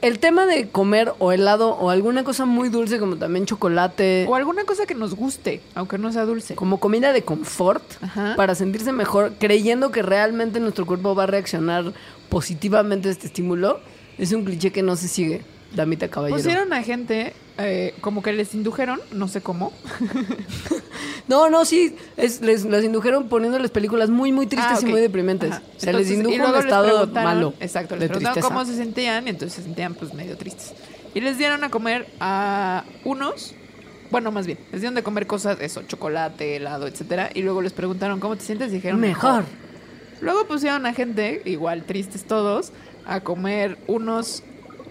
[0.00, 4.34] El tema de comer o helado o alguna cosa muy dulce como también chocolate, O
[4.34, 6.56] alguna cosa que nos guste, aunque no sea dulce.
[6.56, 8.34] como comida de confort Ajá.
[8.36, 11.92] para sentirse mejor, creyendo que realmente nuestro cuerpo va a reaccionar
[12.28, 13.80] positivamente a este estímulo,
[14.18, 15.42] es un cliché que no se sigue,
[15.74, 16.36] damita caballero.
[16.36, 19.72] Pusieron a gente eh, como que les indujeron, no sé cómo.
[21.28, 25.00] No, no, sí, es- les, les indujeron poniéndoles películas muy, muy tristes Ah, y muy
[25.02, 25.50] deprimentes.
[25.52, 25.62] Ajá.
[25.76, 27.52] O sea, les Entonces, indujo un estado malo.
[27.60, 28.54] Exacto, les de preguntaron tristeza.
[28.54, 30.72] cómo se sentían y entonces se sentían pues medio tristes.
[31.14, 33.54] Y les dieron a comer a unos,
[34.10, 37.74] bueno, más bien, les dieron de comer cosas, eso, chocolate, helado, etcétera, y luego les
[37.74, 39.44] preguntaron cómo te sientes y dijeron Mejor.
[40.20, 42.72] Luego pusieron a gente, igual tristes todos,
[43.06, 44.42] a comer unos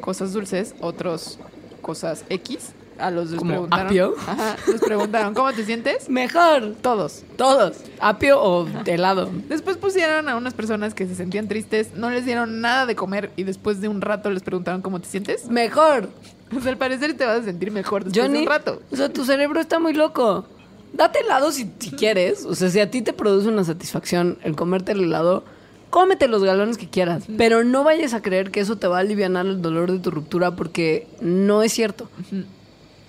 [0.02, 1.40] cosas dulces, otros
[1.82, 2.74] cosas X.
[3.00, 3.86] A los les ¿Como preguntaron.
[3.86, 4.16] apio?
[4.28, 6.10] Ajá, les preguntaron, ¿cómo te sientes?
[6.10, 6.74] Mejor.
[6.82, 7.24] Todos.
[7.36, 7.78] Todos.
[8.00, 9.30] Apio o helado.
[9.48, 13.32] Después pusieron a unas personas que se sentían tristes, no les dieron nada de comer
[13.36, 15.48] y después de un rato les preguntaron cómo te sientes.
[15.50, 16.10] Mejor.
[16.50, 18.82] Pues al parecer te vas a sentir mejor después Johnny, de un rato.
[18.90, 20.46] o sea, tu cerebro está muy loco.
[20.94, 22.46] Date helado si, si quieres.
[22.46, 25.44] O sea, si a ti te produce una satisfacción el comerte el helado,
[25.90, 27.24] cómete los galones que quieras.
[27.38, 30.12] Pero no vayas a creer que eso te va a aliviar el dolor de tu
[30.12, 32.10] ruptura porque no es cierto.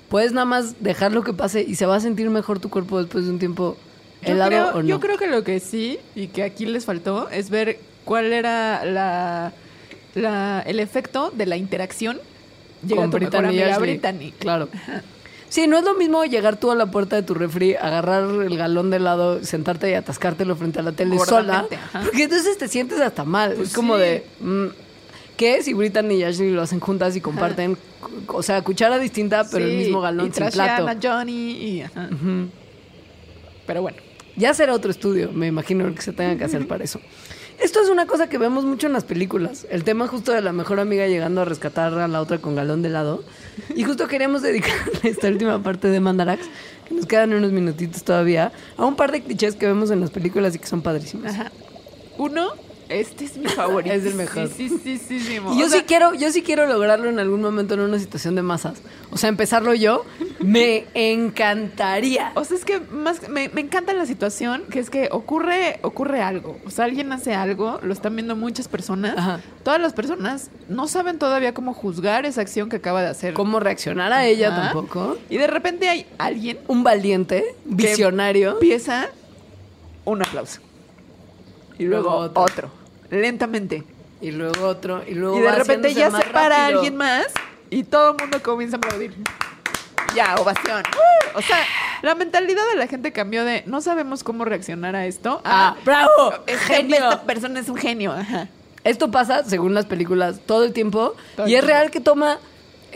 [0.09, 2.99] Puedes nada más dejar lo que pase y se va a sentir mejor tu cuerpo
[2.99, 3.76] después de un tiempo
[4.22, 4.89] Yo helado creo, o no.
[4.89, 8.85] yo creo que lo que sí y que aquí les faltó es ver cuál era
[8.87, 9.53] la,
[10.14, 12.18] la- el efecto de la interacción
[12.87, 13.79] llega Con tu Brittany amiga.
[13.79, 14.33] Brittany.
[14.39, 14.68] Claro.
[15.49, 18.57] Sí, no es lo mismo llegar tú a la puerta de tu refri, agarrar el
[18.57, 21.67] galón de helado, sentarte y atascártelo frente a la tele sola.
[21.71, 22.03] Ajá.
[22.05, 23.55] Porque entonces te sientes hasta mal.
[23.55, 24.03] Pues es como sí.
[24.03, 24.27] de.
[24.41, 24.67] mm,
[25.37, 27.79] ¿Qué si Brittany y Ashley lo hacen juntas y comparten?
[28.27, 30.89] O sea, cuchara distinta, pero el mismo galón y sin plato.
[30.89, 32.09] a Johnny y ajá.
[33.67, 33.99] Pero bueno.
[34.37, 37.01] Ya será otro estudio, me imagino que se tenga que hacer para eso.
[37.61, 39.67] Esto es una cosa que vemos mucho en las películas.
[39.69, 42.83] El tema justo de la mejor amiga llegando a rescatar a la otra con galón
[42.83, 43.25] de helado.
[43.75, 46.43] Y justo queríamos dedicar esta última parte de Mandarax,
[46.87, 50.11] que nos quedan unos minutitos todavía, a un par de clichés que vemos en las
[50.11, 51.27] películas y que son padrísimos.
[51.27, 51.51] Ajá.
[52.17, 52.53] Uno,
[52.89, 53.95] este es mi favorito.
[53.99, 54.49] Es el mejor.
[54.49, 55.32] Sí, sí, sí, sí, sí.
[55.34, 57.99] Y yo O sea, sí quiero, yo sí quiero lograrlo en algún momento en una
[57.99, 58.78] situación de masas.
[59.11, 60.05] O sea, empezarlo yo,
[60.41, 62.32] me encantaría.
[62.34, 66.20] O sea, es que más me, me encanta la situación, que es que ocurre, ocurre
[66.22, 66.59] algo.
[66.66, 69.16] O sea, alguien hace algo, lo están viendo muchas personas.
[69.16, 69.41] Ajá.
[69.62, 73.34] Todas las personas no saben todavía cómo juzgar esa acción que acaba de hacer.
[73.34, 75.16] ¿Cómo reaccionar a ella tampoco?
[75.30, 78.53] Y de repente hay alguien Un valiente, visionario.
[78.53, 79.09] empieza
[80.05, 80.61] un aplauso.
[81.78, 82.43] Y luego, Luego otro.
[82.43, 82.78] otro.
[83.11, 83.85] Lentamente.
[84.21, 86.79] Y luego otro, y luego y de repente ya se para rápido.
[86.79, 87.27] alguien más
[87.71, 89.15] y todo el mundo comienza a aplaudir.
[90.15, 90.83] Ya, ovación.
[91.35, 91.59] O sea,
[92.03, 95.41] la mentalidad de la gente cambió de no sabemos cómo reaccionar a esto.
[95.45, 96.97] Ah, bravo, este- genio.
[96.97, 98.13] Esta persona es un genio.
[98.13, 98.49] Ajá.
[98.85, 101.15] Esto pasa, según las películas, todo el tiempo.
[101.37, 102.39] Todo y es real que toma,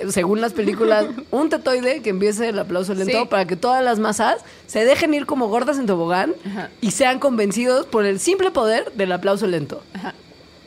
[0.08, 3.26] según las películas, un tetoide que empiece el aplauso lento Sí.
[3.28, 6.70] para que todas las masas se dejen ir como gordas en tobogán Ajá.
[6.80, 9.82] y sean convencidos por el simple poder del aplauso lento.
[9.94, 10.14] Ajá.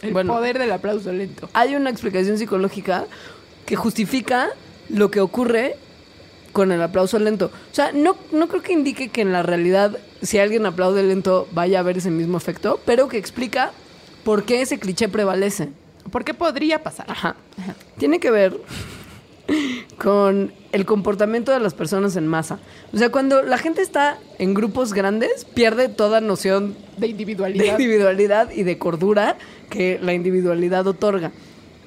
[0.01, 0.33] El Bueno.
[0.33, 1.49] poder del aplauso lento.
[1.53, 3.05] Hay una explicación psicológica
[3.65, 4.49] que justifica
[4.89, 5.77] lo que ocurre
[6.53, 7.51] con el aplauso lento.
[7.71, 11.47] O sea, no, no creo que indique que en la realidad, si alguien aplaude lento,
[11.51, 13.71] vaya a haber ese mismo efecto, pero que explica
[14.23, 15.69] por qué ese cliché prevalece.
[16.11, 17.07] ¿Por qué podría pasar?
[17.09, 17.35] Ajá.
[17.97, 18.61] Tiene que ver
[19.97, 22.59] con el comportamiento de las personas en masa.
[22.93, 27.65] O sea, cuando la gente está en grupos grandes, pierde toda noción De de individualidad.
[27.65, 29.37] individualidad y de cordura
[29.69, 31.31] que la individualidad otorga.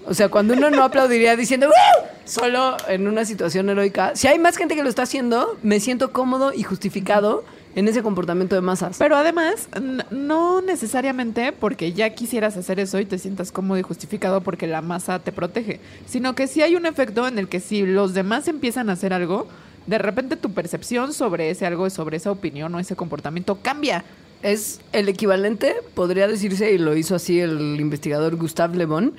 [0.07, 4.39] O sea, cuando uno no aplaudiría diciendo "¡Woo!", solo en una situación heroica, si hay
[4.39, 7.45] más gente que lo está haciendo, me siento cómodo y justificado
[7.75, 8.97] en ese comportamiento de masas.
[8.99, 9.69] Pero además,
[10.11, 14.83] no necesariamente porque ya quisieras hacer eso y te sientas cómodo y justificado porque la
[14.83, 18.49] masa te protege, sino que sí hay un efecto en el que si los demás
[18.49, 19.47] empiezan a hacer algo,
[19.87, 24.05] de repente tu percepción sobre ese algo, sobre esa opinión o ese comportamiento cambia.
[24.43, 29.15] es el equivalente, podría decirse, y lo hizo así el investigador Gustave Le Bon,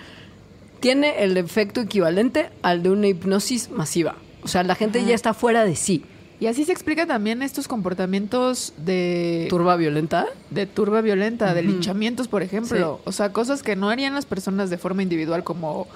[0.79, 4.15] tiene el efecto equivalente al de una hipnosis masiva.
[4.43, 6.05] O sea, la gente ya está fuera de sí.
[6.39, 10.25] Y así se explica también estos comportamientos de Turba violenta.
[10.49, 13.01] de turba violenta, de linchamientos, por ejemplo.
[13.03, 15.87] O sea, cosas que no harían las personas de forma individual como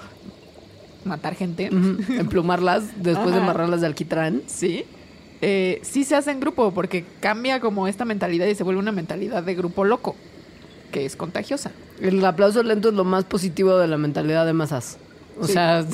[1.04, 1.66] matar gente.
[2.08, 4.42] Emplumarlas después de amarrarlas de alquitrán.
[4.46, 4.84] Sí.
[5.40, 8.92] Eh, sí se hace en grupo porque cambia como esta mentalidad y se vuelve una
[8.92, 10.14] mentalidad de grupo loco,
[10.92, 11.70] que es contagiosa.
[12.00, 14.98] El aplauso lento es lo más positivo de la mentalidad de masas.
[15.40, 15.52] O Sí.
[15.54, 15.84] sea,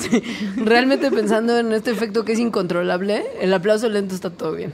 [0.57, 4.73] realmente pensando en este efecto que es incontrolable, el aplauso lento está todo bien.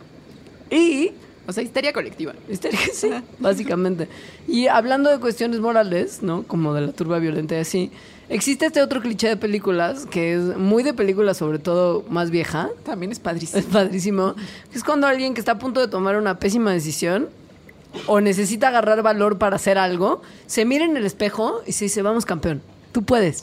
[0.69, 1.11] Y
[1.49, 2.33] O sea, histeria colectiva.
[2.49, 3.09] Histeria, sí,
[3.39, 4.09] básicamente.
[4.49, 6.43] Y hablando de cuestiones morales, ¿no?
[6.43, 7.89] Como de la turba violenta y así,
[8.27, 12.69] existe este otro cliché de películas que es muy de películas, sobre todo más vieja.
[12.83, 13.63] También es Es padrísimo.
[13.71, 14.35] padrísimo.
[14.73, 17.29] Es cuando alguien que está a punto de tomar una pésima decisión
[18.07, 22.01] o necesita agarrar valor para hacer algo, se mira en el espejo y se dice,
[22.01, 22.61] vamos campeón,
[22.91, 23.41] tú puedes.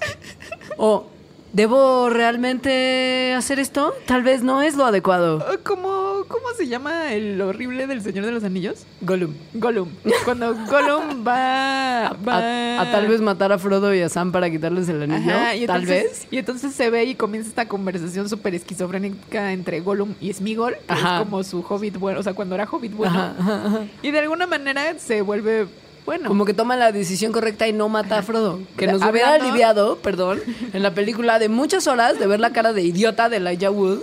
[0.77, 1.07] O,
[1.55, 3.95] ¿debo realmente hacer esto?
[4.07, 5.43] Tal vez no es lo adecuado.
[5.49, 8.85] Ah, ¿Cómo, ¿Cómo se llama el horrible del Señor de los Anillos?
[9.01, 9.33] Gollum.
[9.55, 9.89] Gollum.
[10.25, 15.03] Cuando Gollum va, A, tal vez matar a Frodo y a Sam para quitarles el
[15.03, 15.33] anillo.
[15.33, 16.27] Ajá, y tal entonces- vez.
[16.31, 20.93] Y entonces se ve y comienza esta conversación súper esquizofrénica entre Gollum y Smigol, que
[20.93, 21.17] Ajá.
[21.19, 23.19] es como su hobbit bueno, o sea, cuando era hobbit bueno.
[23.39, 23.85] Ajá.
[24.03, 25.67] Y de alguna manera se vuelve
[26.07, 26.29] bueno.
[26.29, 28.61] Como que toma la decisión correcta y no mata a Frodo.
[28.77, 30.41] Que nos hubiera Hablando- aliviado, perdón,
[30.73, 34.01] en la película de muchas horas de ver la cara de idiota de Elijah Wood,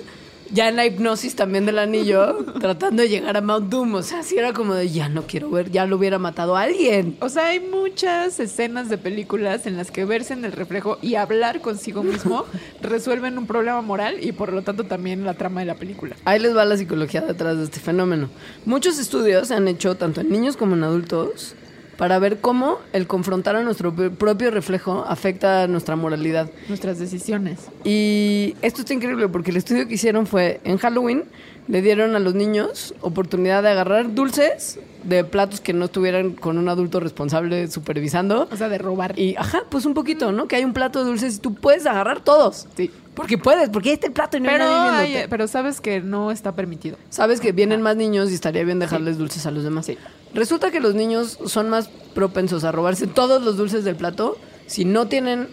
[0.54, 3.95] ya en la hipnosis también del anillo, tratando de llegar a Mount Doom.
[3.95, 6.64] O sea, sí era como de ya no quiero ver, ya lo hubiera matado a
[6.64, 7.16] alguien.
[7.22, 11.16] O sea, hay muchas escenas de películas en las que verse en el reflejo y
[11.16, 12.43] hablar consigo mismo
[12.82, 16.18] resuelven un problema moral y por lo tanto también la trama de la película.
[16.26, 18.28] Ahí les va la psicología detrás de este fenómeno.
[18.66, 21.56] Muchos estudios se han hecho tanto en niños como en adultos
[21.98, 26.50] para ver cómo el confrontar a nuestro pr- propio reflejo afecta a nuestra moralidad.
[26.68, 27.60] Nuestras decisiones.
[27.84, 31.24] Y esto está increíble porque el estudio que hicieron fue en Halloween
[31.68, 36.58] le dieron a los niños oportunidad de agarrar dulces de platos que no estuvieran con
[36.58, 38.48] un adulto responsable supervisando.
[38.52, 39.18] O sea, de robar.
[39.18, 40.48] Y, ajá, pues un poquito, ¿no?
[40.48, 42.68] Que hay un plato de dulces y tú puedes agarrar todos.
[42.76, 42.89] Sí.
[43.14, 46.32] Porque puedes, porque el plato y no Pero, hay nadie hay- pero sabes que no
[46.32, 46.98] está permitido.
[47.10, 49.86] Sabes que vienen más niños y estaría bien dejarles dulces a los demás.
[49.86, 49.98] Sí.
[50.34, 54.86] Resulta que los niños son más propensos a robarse todos los dulces del plato si
[54.86, 55.48] no tienen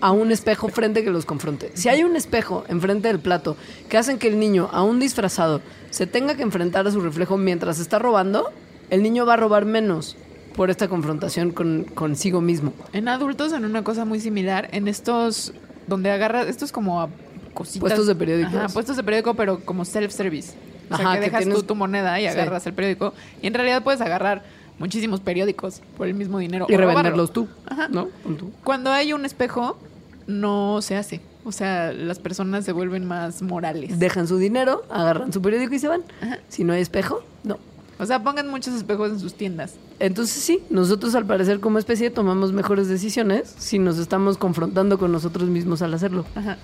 [0.00, 1.70] a un espejo frente que los confronte.
[1.74, 3.56] Si hay un espejo enfrente del plato
[3.88, 5.60] que hacen que el niño, aún disfrazado,
[5.90, 8.52] se tenga que enfrentar a su reflejo mientras está robando,
[8.90, 10.16] el niño va a robar menos
[10.54, 12.72] por esta confrontación con consigo mismo.
[12.92, 15.52] En adultos, en una cosa muy similar, en estos
[15.86, 17.08] donde agarras, estos como a
[17.54, 17.80] cositas.
[17.80, 18.54] Puestos de periódicos.
[18.54, 20.52] Ajá, puestos de periódico, pero como self-service.
[20.94, 22.28] O sea, Ajá, que que dejas tienes- tú tu moneda y Sí.
[22.28, 23.14] agarras el periódico.
[23.42, 24.42] Y en realidad puedes agarrar
[24.78, 26.66] muchísimos periódicos por el mismo dinero.
[26.68, 27.88] Y revenderlos tú, Ajá.
[27.88, 28.08] ¿no?
[28.38, 28.50] Tú.
[28.64, 29.78] Cuando hay un espejo,
[30.26, 31.20] no se hace.
[31.44, 33.98] O sea, las personas se vuelven más morales.
[33.98, 36.02] Dejan su dinero, agarran su periódico y se van.
[36.22, 36.38] Ajá.
[36.48, 37.58] Si no hay espejo, no.
[37.98, 39.74] O sea, pongan muchos espejos en sus tiendas.
[40.00, 45.12] Entonces sí, nosotros al parecer como especie tomamos mejores decisiones si nos estamos confrontando con
[45.12, 46.24] nosotros mismos al hacerlo.
[46.34, 46.56] Ajá.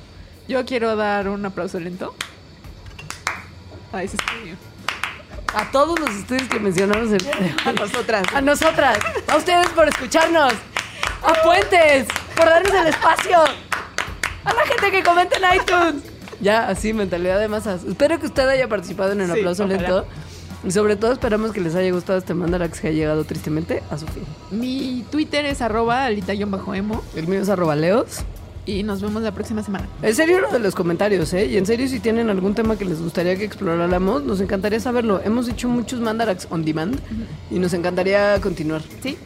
[0.48, 2.14] Yo quiero dar un aplauso lento
[3.92, 4.56] a ese estudio.
[5.54, 7.18] A todos los estudios que mencionamos hoy.
[7.64, 8.22] A nosotras.
[8.34, 10.52] A nosotras, a ustedes por escucharnos,
[11.24, 13.38] a Puentes por darnos el espacio,
[14.44, 16.04] a la gente que comenta en iTunes.
[16.40, 17.84] Ya, así, mentalidad de masas.
[17.84, 19.78] Espero que usted haya participado en el Sí, aplauso ojalá.
[19.80, 20.06] lento.
[20.62, 23.98] Y sobre todo esperamos que les haya gustado este Mandarax que ha llegado tristemente a
[23.98, 24.24] su fin.
[24.50, 28.20] Mi Twitter es arroba alita-emo El mío es arroba leos.
[28.78, 29.88] Y nos vemos la próxima semana.
[30.02, 31.46] En serio lo de los comentarios, ¿eh?
[31.46, 35.20] Y en serio si tienen algún tema que les gustaría que exploráramos, nos encantaría saberlo.
[35.24, 36.98] Hemos hecho muchos mandarax on demand
[37.50, 39.16] y nos encantaría continuar, Sí.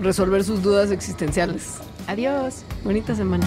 [0.00, 1.78] resolver sus dudas existenciales.
[2.06, 2.62] Adiós.
[2.84, 3.46] Bonita semana.